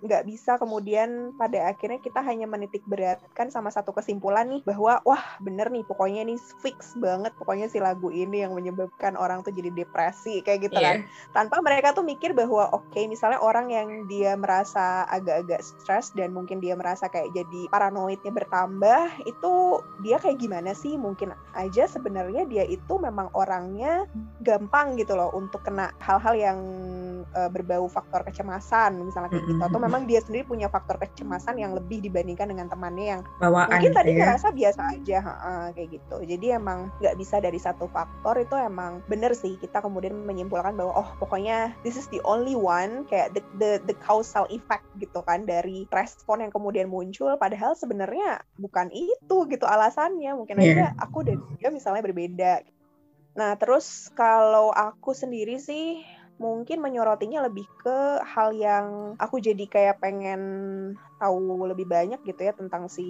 nggak 0.02 0.28
bisa 0.28 0.60
kemudian 0.60 1.32
pada 1.40 1.72
akhirnya 1.72 2.00
kita 2.02 2.20
hanya 2.20 2.44
menitik 2.44 2.84
beratkan 2.84 3.48
sama 3.48 3.72
satu 3.72 3.96
kesimpulan 3.96 4.44
nih 4.48 4.60
bahwa 4.68 5.00
wah 5.08 5.24
bener 5.40 5.72
nih 5.72 5.84
pokoknya 5.88 6.28
nih 6.28 6.36
fix 6.60 6.92
banget 7.00 7.32
pokoknya 7.40 7.72
si 7.72 7.80
lagu 7.80 8.12
ini 8.12 8.44
yang 8.44 8.52
menyebabkan 8.52 9.16
orang 9.16 9.40
tuh 9.40 9.55
jadi 9.56 9.70
depresi 9.72 10.44
kayak 10.44 10.68
gitu 10.68 10.76
kan 10.76 11.02
Iya. 11.02 11.32
tanpa 11.32 11.64
mereka 11.64 11.96
tuh 11.96 12.04
mikir 12.04 12.36
bahwa 12.36 12.68
oke 12.76 13.00
misalnya 13.08 13.40
orang 13.40 13.72
yang 13.72 13.88
dia 14.06 14.36
merasa 14.36 15.08
agak-agak 15.08 15.64
stres 15.64 16.12
dan 16.12 16.36
mungkin 16.36 16.60
dia 16.60 16.76
merasa 16.76 17.08
kayak 17.08 17.32
jadi 17.32 17.66
paranoidnya 17.72 18.30
bertambah 18.30 19.24
itu 19.24 19.80
dia 20.04 20.20
kayak 20.20 20.38
gimana 20.38 20.76
sih 20.76 21.00
mungkin 21.00 21.32
aja 21.56 21.88
sebenarnya 21.88 22.44
dia 22.44 22.68
itu 22.68 23.00
memang 23.00 23.32
orangnya 23.32 24.04
gampang 24.44 25.00
gitu 25.00 25.16
loh 25.16 25.32
untuk 25.32 25.64
kena 25.64 25.90
hal-hal 26.04 26.36
yang 26.36 26.58
eh, 27.34 27.50
berbau 27.50 27.90
faktor 27.90 28.22
kecemasan 28.22 29.02
misalnya 29.02 29.32
kayak 29.32 29.44
gitu. 29.48 29.62
Atau 29.62 29.78
memang 29.82 30.06
dia 30.06 30.22
sendiri 30.22 30.46
punya 30.46 30.70
faktor 30.70 31.00
kecemasan 31.02 31.58
yang 31.58 31.74
lebih 31.74 31.98
dibandingkan 32.04 32.46
dengan 32.52 32.70
temannya 32.70 33.06
yang 33.18 33.22
bawaan 33.42 33.66
mungkin 33.72 33.90
gitu 33.90 33.98
tadi 33.98 34.10
ya? 34.14 34.18
ngerasa 34.22 34.48
biasa 34.54 34.80
aja 34.94 35.18
ha-ha, 35.24 35.54
kayak 35.74 35.88
gitu. 35.98 36.16
Jadi 36.22 36.46
emang 36.54 36.92
nggak 37.02 37.16
bisa 37.18 37.40
dari 37.42 37.58
satu 37.58 37.90
faktor 37.90 38.38
itu 38.38 38.54
emang 38.54 39.02
bener 39.10 39.32
sih 39.34 39.58
kita 39.58 39.82
kemudian 39.82 40.14
menyimpulkan 40.26 40.76
bahwa 40.76 40.92
oh 40.94 41.08
pokoknya 41.18 41.74
this 41.82 41.98
is 41.98 42.06
the 42.12 42.20
only 42.22 42.54
one 42.54 43.08
kayak 43.10 43.34
the 43.34 43.42
the, 43.58 43.82
the 43.88 43.96
causal 44.04 44.46
effect 44.52 44.84
gitu 45.00 45.22
kan 45.24 45.48
dari 45.48 45.88
respon 45.90 46.44
yang 46.44 46.52
kemudian 46.52 46.86
muncul. 46.86 47.32
Padahal 47.40 47.74
sebenarnya 47.74 48.44
bukan 48.60 48.92
itu 48.92 49.36
gitu 49.50 49.64
alasannya. 49.66 50.36
Mungkin 50.36 50.58
Iya. 50.60 50.72
aja 50.72 50.86
aku 51.00 51.24
dan 51.26 51.38
dia 51.58 51.70
misalnya 51.72 52.02
berbeda. 52.04 52.64
Nah 53.36 53.52
terus 53.60 54.08
kalau 54.16 54.72
aku 54.72 55.12
sendiri 55.12 55.60
sih 55.60 56.00
mungkin 56.36 56.84
menyorotinya 56.84 57.48
lebih 57.48 57.64
ke 57.80 58.20
hal 58.20 58.52
yang 58.52 59.16
aku 59.16 59.40
jadi 59.40 59.64
kayak 59.64 60.04
pengen 60.04 60.40
tahu 61.16 61.64
lebih 61.64 61.88
banyak 61.88 62.20
gitu 62.28 62.44
ya 62.44 62.52
tentang 62.52 62.92
si 62.92 63.08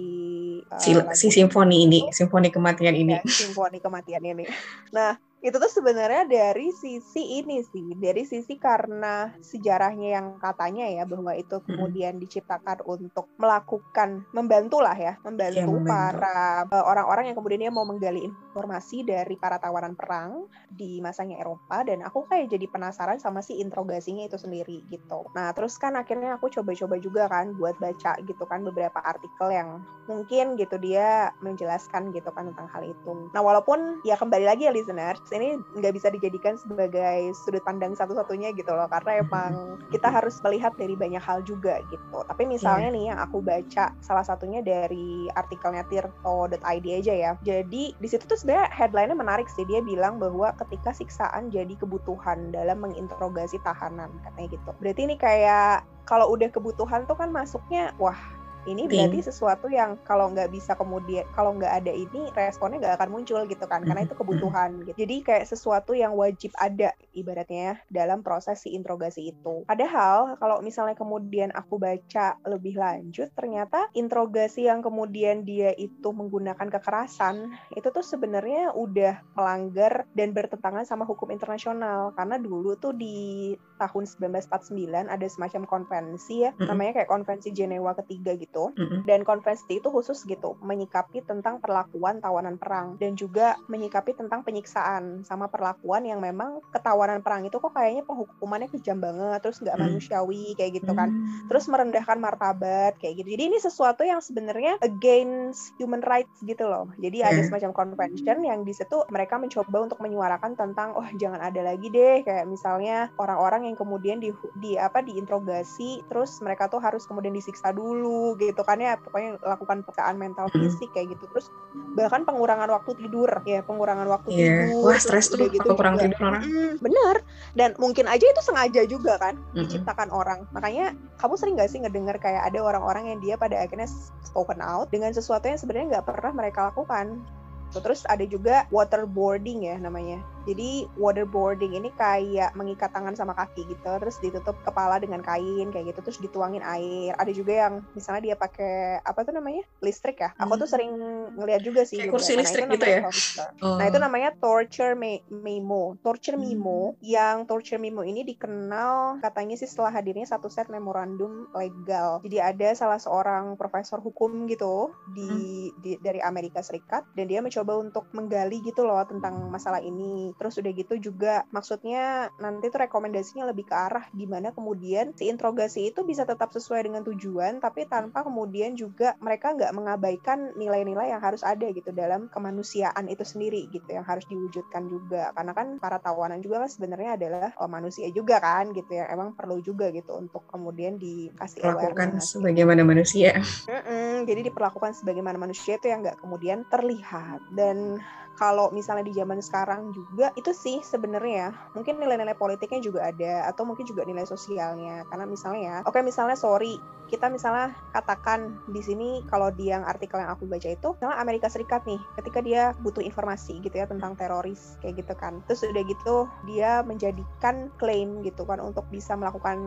uh, 0.71 0.79
si, 0.79 0.95
si 1.11 1.27
simfoni 1.27 1.83
ini 1.83 1.99
simfoni 2.15 2.47
kematian 2.47 2.95
ini 2.95 3.19
ya, 3.19 3.21
simfoni 3.27 3.83
kematian 3.83 4.23
ini. 4.23 4.47
Nah, 4.95 5.19
itu 5.37 5.53
tuh 5.53 5.69
sebenarnya 5.69 6.25
dari 6.25 6.73
sisi 6.73 7.41
ini 7.41 7.61
sih, 7.61 7.93
dari 7.93 8.25
sisi 8.25 8.57
karena 8.57 9.29
sejarahnya 9.37 10.09
yang 10.17 10.27
katanya 10.41 10.89
ya 10.89 11.03
bahwa 11.05 11.29
itu 11.37 11.61
kemudian 11.61 12.17
diciptakan 12.17 12.81
untuk 12.89 13.29
melakukan 13.37 14.25
membantu 14.33 14.81
lah 14.81 14.97
ya, 14.97 15.13
membantu, 15.21 15.61
Iya, 15.61 15.69
membantu. 15.69 15.93
para 15.93 16.65
uh, 16.65 16.85
orang-orang 16.89 17.29
yang 17.29 17.37
kemudian 17.37 17.61
dia 17.61 17.71
mau 17.73 17.85
menggali 17.85 18.25
informasi 18.25 19.05
dari 19.05 19.37
para 19.37 19.61
tawanan 19.61 19.93
perang 19.93 20.49
di 20.73 20.97
masanya 21.05 21.37
Eropa 21.37 21.85
dan 21.85 22.01
aku 22.01 22.25
kayak 22.25 22.49
jadi 22.49 22.65
penasaran 22.65 23.21
sama 23.21 23.45
si 23.45 23.61
interogasinya 23.61 24.25
itu 24.25 24.41
sendiri 24.41 24.81
gitu. 24.89 25.29
Nah, 25.37 25.53
terus 25.53 25.77
kan 25.77 25.93
akhirnya 25.93 26.41
aku 26.41 26.49
coba-coba 26.49 26.97
juga 26.97 27.29
kan 27.29 27.53
buat 27.53 27.77
baca 27.77 28.17
gitu 28.25 28.43
kan 28.49 28.65
beberapa 28.65 28.97
artikel 29.05 29.53
yang 29.53 29.85
mungkin 30.07 30.55
gitu 30.55 30.79
dia 30.79 31.29
menjelaskan 31.43 32.15
gitu 32.15 32.31
kan 32.31 32.49
tentang 32.49 32.67
hal 32.71 32.81
itu. 32.87 33.29
Nah 33.35 33.43
walaupun 33.43 34.01
ya 34.07 34.15
kembali 34.15 34.47
lagi 34.47 34.65
ya 34.65 34.73
listeners, 34.73 35.19
ini 35.35 35.59
nggak 35.75 35.93
bisa 35.95 36.07
dijadikan 36.13 36.55
sebagai 36.55 37.33
sudut 37.33 37.63
pandang 37.65 37.95
satu-satunya 37.97 38.55
gitu 38.55 38.71
loh, 38.71 38.87
karena 38.87 39.23
emang 39.23 39.81
kita 39.91 40.07
harus 40.07 40.39
melihat 40.43 40.71
dari 40.79 40.95
banyak 40.95 41.21
hal 41.21 41.43
juga 41.43 41.83
gitu. 41.91 42.17
Tapi 42.23 42.43
misalnya 42.47 42.91
nih 42.93 43.13
yang 43.13 43.19
aku 43.19 43.43
baca 43.43 43.91
salah 43.99 44.25
satunya 44.25 44.63
dari 44.63 45.27
artikelnya 45.35 45.83
tirto.id 45.87 46.85
aja 46.87 47.13
ya. 47.13 47.31
Jadi 47.43 47.95
di 47.97 48.07
situ 48.07 48.23
tuh 48.27 48.37
sebenarnya 48.39 48.71
headline-nya 48.71 49.17
menarik 49.17 49.47
sih. 49.51 49.65
Dia 49.67 49.83
bilang 49.83 50.19
bahwa 50.21 50.53
ketika 50.65 50.95
siksaan 50.95 51.51
jadi 51.51 51.73
kebutuhan 51.79 52.51
dalam 52.55 52.79
menginterogasi 52.83 53.59
tahanan 53.63 54.11
katanya 54.23 54.47
gitu. 54.55 54.71
Berarti 54.79 55.01
ini 55.03 55.15
kayak 55.19 55.83
kalau 56.07 56.31
udah 56.31 56.47
kebutuhan 56.47 57.03
tuh 57.03 57.19
kan 57.19 57.29
masuknya 57.29 57.91
wah 57.99 58.17
ini 58.65 58.89
berarti 58.89 59.21
sesuatu 59.21 59.69
yang 59.69 60.01
kalau 60.01 60.33
nggak 60.33 60.49
bisa 60.49 60.73
kemudian 60.73 61.27
kalau 61.37 61.53
nggak 61.53 61.85
ada 61.85 61.93
ini 61.93 62.33
responnya 62.33 62.81
nggak 62.81 62.95
akan 62.97 63.09
muncul 63.13 63.41
gitu 63.45 63.65
kan 63.69 63.85
karena 63.85 64.03
itu 64.03 64.15
kebutuhan 64.17 64.81
gitu. 64.83 64.97
jadi 64.97 65.15
kayak 65.21 65.45
sesuatu 65.45 65.93
yang 65.93 66.17
wajib 66.17 66.49
ada 66.57 66.91
ibaratnya 67.13 67.57
ya 67.67 67.75
dalam 67.91 68.23
proses 68.23 68.63
si 68.63 68.71
interogasi 68.71 69.35
itu. 69.35 69.67
Padahal 69.67 70.39
kalau 70.39 70.63
misalnya 70.63 70.95
kemudian 70.95 71.51
aku 71.51 71.75
baca 71.81 72.39
lebih 72.47 72.79
lanjut 72.79 73.27
ternyata 73.35 73.89
interogasi 73.97 74.69
yang 74.69 74.79
kemudian 74.79 75.43
dia 75.43 75.75
itu 75.75 76.09
menggunakan 76.13 76.71
kekerasan 76.71 77.51
itu 77.75 77.87
tuh 77.91 78.05
sebenarnya 78.05 78.71
udah 78.71 79.19
melanggar 79.35 80.07
dan 80.15 80.31
bertentangan 80.31 80.87
sama 80.87 81.03
hukum 81.03 81.33
internasional. 81.33 82.15
Karena 82.15 82.39
dulu 82.39 82.79
tuh 82.79 82.95
di 82.95 83.51
tahun 83.77 84.09
1949 84.09 85.13
ada 85.13 85.27
semacam 85.29 85.61
konvensi 85.69 86.49
ya 86.49 86.51
namanya 86.57 87.01
kayak 87.01 87.09
konvensi 87.09 87.53
Jenewa 87.53 87.93
ketiga 87.93 88.33
gitu 88.33 88.56
Mm-mm. 88.73 89.01
dan 89.05 89.21
konvensi 89.21 89.79
itu 89.79 89.87
khusus 89.89 90.19
gitu 90.25 90.57
menyikapi 90.61 91.23
tentang 91.23 91.59
perlakuan 91.63 92.19
tawanan 92.19 92.55
perang 92.61 92.97
dan 93.01 93.13
juga 93.13 93.57
menyikapi 93.67 94.15
tentang 94.17 94.41
penyiksaan 94.41 95.21
sama 95.23 95.47
perlakuan 95.47 96.03
yang 96.03 96.19
memang 96.19 96.59
ketawanan 96.73 97.21
perang 97.25 97.45
itu 97.45 97.57
kok 97.57 97.73
kayaknya 97.73 98.03
penghukumannya 98.07 98.69
kejam 98.73 98.97
banget 98.99 99.39
terus 99.43 99.57
nggak 99.61 99.75
Hmm. 99.77 99.83
manusiawi 99.89 100.55
kayak 100.57 100.71
gitu 100.81 100.91
kan 100.93 101.09
Hmm. 101.11 101.47
terus 101.51 101.65
merendahkan 101.67 102.17
martabat 102.17 102.93
kayak 102.99 103.23
gitu. 103.23 103.29
Jadi 103.37 103.43
ini 103.49 103.57
sesuatu 103.59 104.01
yang 104.03 104.19
sebenarnya 104.23 104.79
against 104.81 105.73
human 105.77 106.01
rights 106.03 106.31
gitu 106.43 106.63
loh. 106.65 106.87
Jadi 106.97 107.21
ada 107.23 107.41
Hmm. 107.41 107.47
semacam 107.47 107.71
convention 107.75 108.37
yang 108.43 108.59
di 108.63 108.73
situ 108.73 109.03
mereka 109.11 109.35
mencoba 109.37 109.77
untuk 109.83 109.99
menyuarakan 110.01 110.53
tentang 110.57 110.93
oh 110.95 111.07
jangan 111.17 111.41
ada 111.43 111.61
lagi 111.65 111.87
deh 111.91 112.23
kayak 112.23 112.45
misalnya 112.47 113.09
orang-orang 113.19 113.67
yang 113.71 113.75
kemudian 113.77 114.17
di 114.21 114.31
di 114.55 114.75
apa 114.79 115.03
diinterogasi 115.03 116.07
terus 116.09 116.39
mereka 116.41 116.69
tuh 116.71 116.79
harus 116.79 117.03
kemudian 117.05 117.33
disiksa 117.35 117.71
dulu 117.75 118.36
gitu 118.37 118.61
kan 118.61 118.77
ya 118.77 118.95
pokoknya 118.95 119.41
lakukan 119.41 119.81
pekaan 119.81 120.15
mental 120.15 120.47
Hmm. 120.47 120.61
fisik 120.63 120.93
kayak 120.93 121.17
gitu 121.17 121.25
terus 121.33 121.49
bahkan 121.93 122.21
pengurangan 122.23 122.69
waktu 122.69 122.93
tidur 122.95 123.41
ya 123.43 123.65
pengurangan 123.65 124.05
waktu 124.05 124.29
Iya. 124.31 124.69
tidur 124.69 124.85
Wah, 124.85 124.97
stres 125.01 125.27
tuh 125.27 125.49
kalau 125.49 125.75
kurang 125.75 125.97
juga. 125.97 126.05
tidur 126.05 126.21
orang. 126.23 126.41
Mm-mm, 126.45 126.71
bener 126.77 127.15
dan 127.53 127.69
mungkin 127.75 128.05
aja 128.05 128.21
itu 128.21 128.41
sengaja 128.41 128.81
juga 128.85 129.17
kan 129.17 129.33
Mm-mm. 129.51 129.65
diciptakan 129.65 130.13
orang. 130.13 130.45
Makanya 130.53 130.93
kamu 131.17 131.33
sering 131.35 131.57
gak 131.57 131.69
sih 131.69 131.81
ngedengar 131.81 132.15
kayak 132.17 132.45
ada 132.45 132.59
orang-orang 132.61 133.09
yang 133.11 133.19
dia 133.19 133.35
pada 133.35 133.57
akhirnya 133.57 133.89
spoken 134.23 134.61
out 134.61 134.87
dengan 134.87 135.09
sesuatu 135.09 135.49
yang 135.49 135.57
sebenarnya 135.57 135.97
nggak 135.97 136.05
pernah 136.05 136.31
mereka 136.31 136.69
lakukan. 136.69 137.25
Terus 137.73 138.05
ada 138.05 138.23
juga 138.23 138.63
waterboarding 138.69 139.65
ya 139.65 139.75
namanya. 139.75 140.21
Jadi 140.47 140.87
waterboarding 140.95 141.75
ini 141.75 141.91
kayak 141.91 142.55
mengikat 142.55 142.89
tangan 142.89 143.13
sama 143.13 143.35
kaki 143.35 143.67
gitu, 143.67 143.91
terus 143.99 144.15
ditutup 144.17 144.55
kepala 144.63 144.95
dengan 144.97 145.19
kain 145.19 145.67
kayak 145.67 145.91
gitu, 145.91 145.99
terus 146.01 146.19
dituangin 146.19 146.63
air. 146.63 147.11
Ada 147.13 147.31
juga 147.31 147.67
yang 147.67 147.73
misalnya 147.91 148.31
dia 148.31 148.35
pakai 148.35 149.03
apa 149.03 149.19
tuh 149.21 149.35
namanya 149.35 149.67
listrik 149.83 150.17
ya. 150.17 150.31
Aku 150.37 150.55
tuh 150.55 150.63
Hmm. 150.63 150.73
sering 150.73 150.91
ngeliat 151.35 151.61
juga 151.61 151.83
sih. 151.83 151.99
Kayak 151.99 152.07
juga. 152.07 152.15
kursi 152.15 152.31
Nah, 152.31 152.39
listrik 152.39 152.65
gitu 152.69 152.85
namanya 152.85 153.11
ya? 153.11 153.51
Oh. 153.59 153.75
Nah 153.75 153.85
itu 153.85 153.97
namanya 153.99 154.29
torture 154.33 154.95
me- 154.95 155.23
memo. 155.27 155.99
Torture 155.99 156.39
Hmm. 156.39 156.47
memo 156.47 156.79
yang 156.99 157.43
torture 157.43 157.77
memo 157.77 158.01
ini 158.01 158.23
dikenal 158.23 159.19
katanya 159.19 159.55
sih 159.55 159.67
setelah 159.67 159.91
hadirnya 159.91 160.23
satu 160.23 160.47
set 160.47 160.69
memorandum 160.69 161.51
legal. 161.51 162.23
Jadi 162.23 162.37
ada 162.39 162.69
salah 162.71 162.97
seorang 162.97 163.59
profesor 163.59 163.99
hukum 163.99 164.47
gitu 164.47 164.93
di, 165.05 165.27
Hmm. 165.67 165.81
di- 165.81 165.99
dari 165.99 166.21
Amerika 166.21 166.61
Serikat 166.61 167.03
dan 167.11 167.25
dia 167.25 167.41
mencoba 167.41 167.75
untuk 167.75 168.07
menggali 168.11 168.61
gitu 168.61 168.87
loh 168.87 169.03
tentang 169.03 169.49
masalah 169.49 169.81
ini. 169.81 170.36
Terus 170.37 170.55
udah 170.61 170.71
gitu 170.71 170.95
juga 171.01 171.43
maksudnya 171.51 172.29
nanti 172.37 172.69
tuh 172.69 172.85
rekomendasinya 172.85 173.49
lebih 173.49 173.67
ke 173.67 173.75
arah 173.75 174.05
gimana 174.13 174.53
kemudian 174.53 175.11
si 175.17 175.27
interogasi 175.27 175.91
itu 175.91 176.05
bisa 176.05 176.23
tetap 176.23 176.53
sesuai 176.53 176.87
dengan 176.87 177.01
tujuan 177.03 177.59
tapi 177.59 177.89
tanpa 177.89 178.23
kemudian 178.23 178.77
juga 178.77 179.17
mereka 179.19 179.57
nggak 179.57 179.73
mengabaikan 179.73 180.53
nilai-nilai 180.55 181.11
yang 181.11 181.21
harus 181.21 181.41
ada 181.41 181.67
gitu 181.73 181.89
dalam 181.91 182.29
kemanusiaan 182.29 183.09
itu 183.09 183.25
sendiri 183.25 183.67
gitu 183.73 183.89
yang 183.89 184.05
harus 184.05 184.23
diwujudkan 184.29 184.85
juga. 184.87 185.33
Karena 185.33 185.51
kan 185.57 185.67
para 185.81 185.97
tawanan 185.97 186.39
juga 186.39 186.63
kan 186.63 186.69
sebenarnya 186.69 187.17
adalah 187.17 187.49
oh, 187.57 187.69
manusia 187.69 188.07
juga 188.13 188.37
kan 188.37 188.71
gitu 188.71 188.97
ya 188.97 189.09
emang 189.09 189.33
perlu 189.33 189.59
juga 189.59 189.89
gitu 189.89 190.15
untuk 190.15 190.45
kemudian 190.47 190.95
dikasih 191.01 191.65
lakukan 191.65 192.21
sebagaimana 192.21 192.85
manusia. 192.85 193.41
Mm-mm, 193.67 194.29
jadi 194.29 194.47
diperlakukan 194.47 194.95
sebagaimana 194.97 195.37
manusia 195.41 195.75
itu 195.75 195.89
yang 195.89 196.05
nggak 196.05 196.19
kemudian 196.21 196.63
terlihat. 196.69 197.41
Dan 197.51 197.99
kalau 198.37 198.69
misalnya 198.69 199.03
di 199.03 199.17
zaman 199.17 199.41
sekarang 199.41 199.89
juga 199.91 200.29
itu 200.37 200.53
sih 200.53 200.79
sebenarnya. 200.85 201.35
Ya, 201.37 201.53
mungkin 201.77 202.01
nilai-nilai 202.01 202.33
politiknya 202.33 202.81
juga 202.81 203.13
ada 203.13 203.45
atau 203.51 203.61
mungkin 203.61 203.85
juga 203.85 204.05
nilai 204.05 204.25
sosialnya. 204.25 205.05
Karena 205.09 205.25
misalnya 205.29 205.61
ya 205.61 205.75
oke 205.85 205.93
okay, 205.93 206.01
misalnya 206.01 206.37
sorry 206.37 206.77
kita 207.07 207.31
misalnya 207.31 207.71
katakan 207.95 208.59
di 208.67 208.83
sini 208.83 209.23
kalau 209.31 209.47
di 209.49 209.71
yang 209.71 209.87
artikel 209.87 210.19
yang 210.19 210.27
aku 210.27 210.43
baca 210.43 210.67
itu 210.67 210.91
misalnya 210.99 211.17
Amerika 211.23 211.47
Serikat 211.47 211.87
nih 211.87 211.97
ketika 212.19 212.43
dia 212.43 212.75
butuh 212.83 212.99
informasi 212.99 213.63
gitu 213.63 213.79
ya 213.79 213.87
tentang 213.87 214.13
teroris 214.19 214.75
kayak 214.83 215.01
gitu 215.01 215.13
kan. 215.15 215.39
Terus 215.47 215.63
udah 215.71 215.83
gitu 215.87 216.15
dia 216.45 216.83
menjadikan 216.83 217.71
klaim 217.79 218.21
gitu 218.27 218.43
kan 218.43 218.59
untuk 218.59 218.83
bisa 218.91 219.15
melakukan 219.15 219.57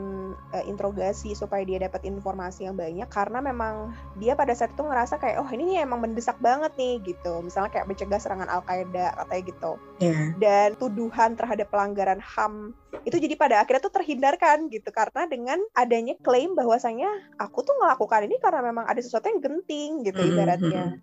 uh, 0.53 0.65
interogasi 0.69 1.33
supaya 1.33 1.65
dia 1.65 1.81
dapat 1.81 2.05
informasi 2.05 2.69
yang 2.69 2.77
banyak. 2.77 3.09
Karena 3.09 3.41
memang 3.41 3.97
dia 4.21 4.37
pada 4.37 4.53
saat 4.53 4.77
itu 4.77 4.85
ngerasa 4.85 5.17
kayak 5.17 5.41
oh 5.41 5.51
ini 5.51 5.77
nih 5.77 5.89
emang 5.89 6.05
mendesak 6.05 6.37
banget 6.39 6.77
nih 6.77 7.01
gitu. 7.03 7.41
Misalnya 7.41 7.73
kayak 7.73 7.89
mencegah 7.89 8.21
serangan 8.21 8.53
Al-Qaeda 8.61 9.17
katanya 9.17 9.43
gitu 9.49 9.73
yeah. 10.05 10.37
dan 10.37 10.77
tuduhan 10.77 11.35
terhadap 11.35 11.73
pelanggaran 11.73 12.21
HAM 12.21 12.77
itu 13.09 13.17
jadi 13.17 13.35
pada 13.41 13.65
akhirnya 13.65 13.83
tuh 13.83 13.95
terhindarkan 13.97 14.69
gitu 14.69 14.93
karena 14.93 15.25
dengan 15.25 15.59
adanya 15.73 16.13
klaim 16.21 16.53
bahwasanya 16.53 17.09
aku 17.41 17.65
tuh 17.65 17.73
melakukan 17.81 18.29
ini 18.29 18.37
karena 18.39 18.61
memang 18.61 18.85
ada 18.85 19.01
sesuatu 19.01 19.33
yang 19.33 19.41
genting 19.41 20.05
gitu 20.05 20.21
ibaratnya. 20.21 21.01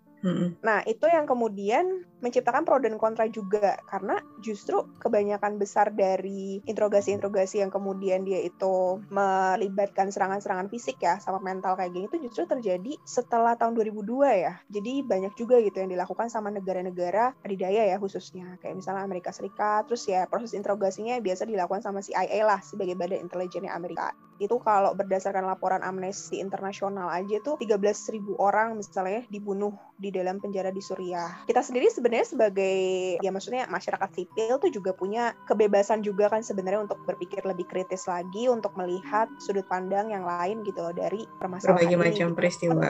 Nah, 0.62 0.82
itu 0.84 1.06
yang 1.06 1.24
kemudian 1.24 2.08
menciptakan 2.18 2.66
pro 2.66 2.82
dan 2.82 2.98
kontra 2.98 3.30
juga 3.30 3.78
karena 3.86 4.18
justru 4.42 4.82
kebanyakan 4.98 5.54
besar 5.54 5.94
dari 5.94 6.58
interogasi-interogasi 6.66 7.62
yang 7.62 7.70
kemudian 7.70 8.26
dia 8.26 8.42
itu 8.42 8.98
melibatkan 9.14 10.10
serangan-serangan 10.10 10.66
fisik 10.66 10.98
ya 10.98 11.22
sama 11.22 11.38
mental 11.38 11.78
kayak 11.78 11.94
gini 11.94 12.10
itu 12.10 12.18
justru 12.26 12.50
terjadi 12.50 12.98
setelah 13.06 13.54
tahun 13.54 13.78
2002 13.78 14.34
ya. 14.34 14.58
Jadi 14.66 15.06
banyak 15.06 15.32
juga 15.38 15.62
gitu 15.62 15.78
yang 15.78 15.94
dilakukan 15.94 16.26
sama 16.26 16.50
negara-negara 16.50 17.38
adidaya 17.46 17.86
ya 17.86 17.96
khususnya 18.02 18.58
kayak 18.58 18.82
misalnya 18.82 19.06
Amerika 19.06 19.30
Serikat 19.30 19.86
terus 19.86 20.02
ya 20.10 20.26
proses 20.26 20.58
interogasinya 20.58 21.14
biasa 21.22 21.46
dilakukan 21.46 21.86
sama 21.86 22.02
CIA 22.02 22.42
lah 22.42 22.58
sebagai 22.66 22.98
badan 22.98 23.22
intelijennya 23.22 23.70
Amerika. 23.70 24.10
Itu 24.38 24.62
kalau 24.62 24.94
berdasarkan 24.94 25.46
laporan 25.46 25.82
Amnesty 25.82 26.38
Internasional 26.38 27.10
aja 27.10 27.42
tuh 27.42 27.58
13.000 27.58 28.38
orang 28.38 28.78
misalnya 28.78 29.26
dibunuh 29.26 29.74
di 29.98 30.07
dalam 30.10 30.42
penjara 30.42 30.72
di 30.72 30.82
Suriah. 30.82 31.44
Kita 31.44 31.60
sendiri 31.60 31.90
sebenarnya 31.92 32.26
sebagai 32.28 32.76
ya 33.20 33.30
maksudnya 33.30 33.68
masyarakat 33.70 34.10
sipil 34.14 34.58
tuh 34.58 34.70
juga 34.72 34.94
punya 34.94 35.36
kebebasan 35.46 36.00
juga 36.04 36.30
kan 36.32 36.42
sebenarnya 36.42 36.88
untuk 36.88 36.98
berpikir 37.04 37.44
lebih 37.44 37.68
kritis 37.68 38.08
lagi 38.08 38.46
untuk 38.50 38.74
melihat 38.74 39.28
sudut 39.40 39.64
pandang 39.66 40.10
yang 40.12 40.24
lain 40.24 40.64
gitu 40.64 40.80
loh 40.80 40.94
dari 40.94 41.24
permasalahan 41.38 41.76
berbagai 41.78 41.98
macam 41.98 42.28
gitu. 42.32 42.36
peristiwa. 42.36 42.88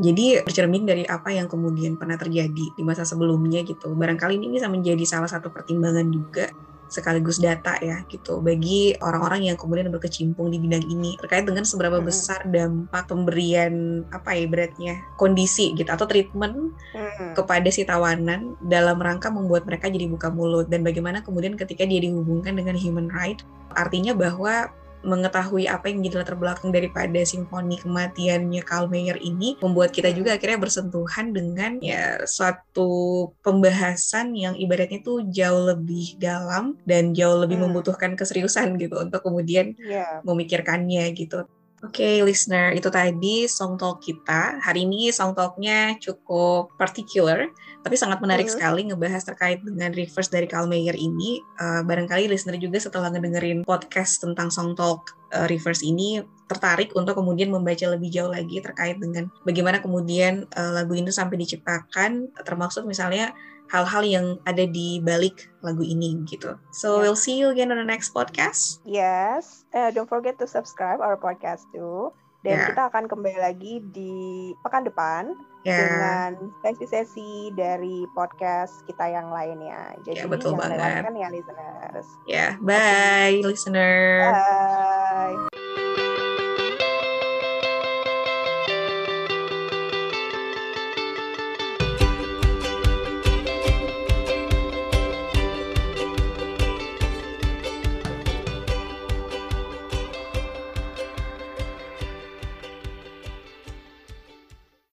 Jadi 0.00 0.26
bercermin 0.42 0.84
dari 0.84 1.04
apa 1.06 1.30
yang 1.30 1.46
kemudian 1.46 1.96
pernah 1.96 2.18
terjadi 2.18 2.66
di 2.74 2.82
masa 2.82 3.06
sebelumnya 3.06 3.62
gitu. 3.62 3.92
Barangkali 3.94 4.36
ini 4.40 4.58
bisa 4.58 4.66
menjadi 4.68 5.04
salah 5.06 5.30
satu 5.30 5.52
pertimbangan 5.52 6.08
juga 6.10 6.50
sekaligus 6.94 7.42
data 7.42 7.74
ya 7.82 8.06
gitu 8.06 8.38
bagi 8.38 8.94
orang-orang 9.02 9.50
yang 9.50 9.56
kemudian 9.58 9.90
berkecimpung 9.90 10.54
di 10.54 10.62
bidang 10.62 10.86
ini 10.86 11.18
terkait 11.18 11.42
dengan 11.42 11.66
seberapa 11.66 11.98
hmm. 11.98 12.06
besar 12.06 12.40
dampak 12.46 13.10
pemberian 13.10 14.06
apa 14.14 14.38
ya 14.38 14.46
beratnya 14.46 14.94
kondisi 15.18 15.74
gitu 15.74 15.90
atau 15.90 16.06
treatment 16.06 16.70
hmm. 16.94 17.34
kepada 17.34 17.66
si 17.74 17.82
tawanan 17.82 18.54
dalam 18.62 19.02
rangka 19.02 19.26
membuat 19.34 19.66
mereka 19.66 19.90
jadi 19.90 20.06
buka 20.06 20.30
mulut 20.30 20.70
dan 20.70 20.86
bagaimana 20.86 21.26
kemudian 21.26 21.58
ketika 21.58 21.82
dia 21.82 21.98
dihubungkan 21.98 22.54
dengan 22.54 22.78
human 22.78 23.10
right 23.10 23.42
artinya 23.74 24.14
bahwa 24.14 24.70
mengetahui 25.04 25.68
apa 25.68 25.92
yang 25.92 26.00
menjadi 26.00 26.24
latar 26.24 26.36
belakang 26.40 26.72
daripada 26.72 27.20
simfoni 27.22 27.78
kematiannya 27.78 28.62
Karl 28.64 28.88
Mayer 28.88 29.20
ini 29.20 29.60
membuat 29.60 29.92
kita 29.92 30.10
juga 30.10 30.34
akhirnya 30.34 30.58
bersentuhan 30.58 31.30
dengan 31.30 31.78
ya 31.84 32.24
suatu 32.24 33.30
pembahasan 33.44 34.32
yang 34.34 34.56
ibaratnya 34.56 35.04
itu 35.04 35.22
jauh 35.28 35.70
lebih 35.70 36.16
dalam 36.16 36.80
dan 36.88 37.12
jauh 37.12 37.38
lebih 37.44 37.60
hmm. 37.60 37.70
membutuhkan 37.70 38.16
keseriusan 38.16 38.80
gitu 38.80 38.98
untuk 38.98 39.20
kemudian 39.20 39.76
yeah. 39.78 40.24
memikirkannya 40.24 41.12
gitu. 41.14 41.44
Oke, 41.84 42.00
okay, 42.00 42.16
listener, 42.24 42.72
itu 42.72 42.88
tadi 42.88 43.44
song 43.44 43.76
talk 43.76 44.00
kita. 44.00 44.56
Hari 44.56 44.88
ini 44.88 45.12
song 45.12 45.36
talknya 45.36 45.92
cukup 46.00 46.72
particular, 46.80 47.52
tapi 47.84 47.92
sangat 48.00 48.24
menarik 48.24 48.48
mm 48.48 48.56
-hmm. 48.56 48.64
sekali 48.64 48.80
ngebahas 48.88 49.20
terkait 49.20 49.60
dengan 49.60 49.92
reverse 49.92 50.32
dari 50.32 50.48
Carl 50.48 50.64
Mayer 50.64 50.96
ini. 50.96 51.44
Uh, 51.60 51.84
barangkali 51.84 52.32
listener 52.32 52.56
juga 52.56 52.80
setelah 52.80 53.12
ngedengerin 53.12 53.68
podcast 53.68 54.24
tentang 54.24 54.48
song 54.48 54.72
talk 54.72 55.12
uh, 55.34 55.46
reverse 55.50 55.82
ini 55.82 56.22
tertarik 56.46 56.94
untuk 56.94 57.18
kemudian 57.18 57.50
membaca 57.50 57.84
lebih 57.90 58.12
jauh 58.12 58.30
lagi 58.30 58.60
terkait 58.60 59.00
dengan 59.00 59.28
bagaimana 59.42 59.82
kemudian 59.82 60.46
uh, 60.54 60.72
lagu 60.72 60.94
ini 60.94 61.10
sampai 61.10 61.40
diciptakan, 61.40 62.30
termasuk 62.46 62.86
misalnya 62.86 63.34
hal-hal 63.72 64.04
yang 64.04 64.26
ada 64.44 64.68
di 64.68 65.00
balik 65.00 65.50
lagu 65.64 65.82
ini 65.82 66.20
gitu. 66.28 66.54
So 66.70 67.00
yeah. 67.00 67.00
we'll 67.02 67.18
see 67.18 67.40
you 67.40 67.50
again 67.50 67.72
on 67.72 67.80
the 67.80 67.88
next 67.88 68.12
podcast. 68.12 68.84
Yes, 68.84 69.64
uh, 69.72 69.90
don't 69.90 70.08
forget 70.08 70.36
to 70.38 70.46
subscribe 70.46 71.00
our 71.00 71.16
podcast 71.16 71.64
too. 71.72 72.12
Dan 72.44 72.60
yeah. 72.60 72.68
kita 72.68 72.82
akan 72.92 73.04
kembali 73.08 73.38
lagi 73.40 73.80
di 73.88 74.52
pekan 74.60 74.84
depan 74.84 75.32
yeah. 75.64 75.80
dengan 75.80 76.30
sesi-sesi 76.60 77.48
dari 77.56 78.04
podcast 78.12 78.84
kita 78.84 79.08
yang 79.08 79.32
lainnya. 79.32 79.96
Jadi 80.04 80.20
yeah, 80.20 80.28
betul 80.28 80.52
jangan 80.52 80.76
banget. 80.76 81.12
ya 81.16 81.28
listeners. 81.32 82.08
Ya, 82.28 82.36
yeah. 82.36 82.50
bye 82.60 83.40
okay. 83.40 83.48
listener. 83.48 84.04
Bye. 84.28 85.53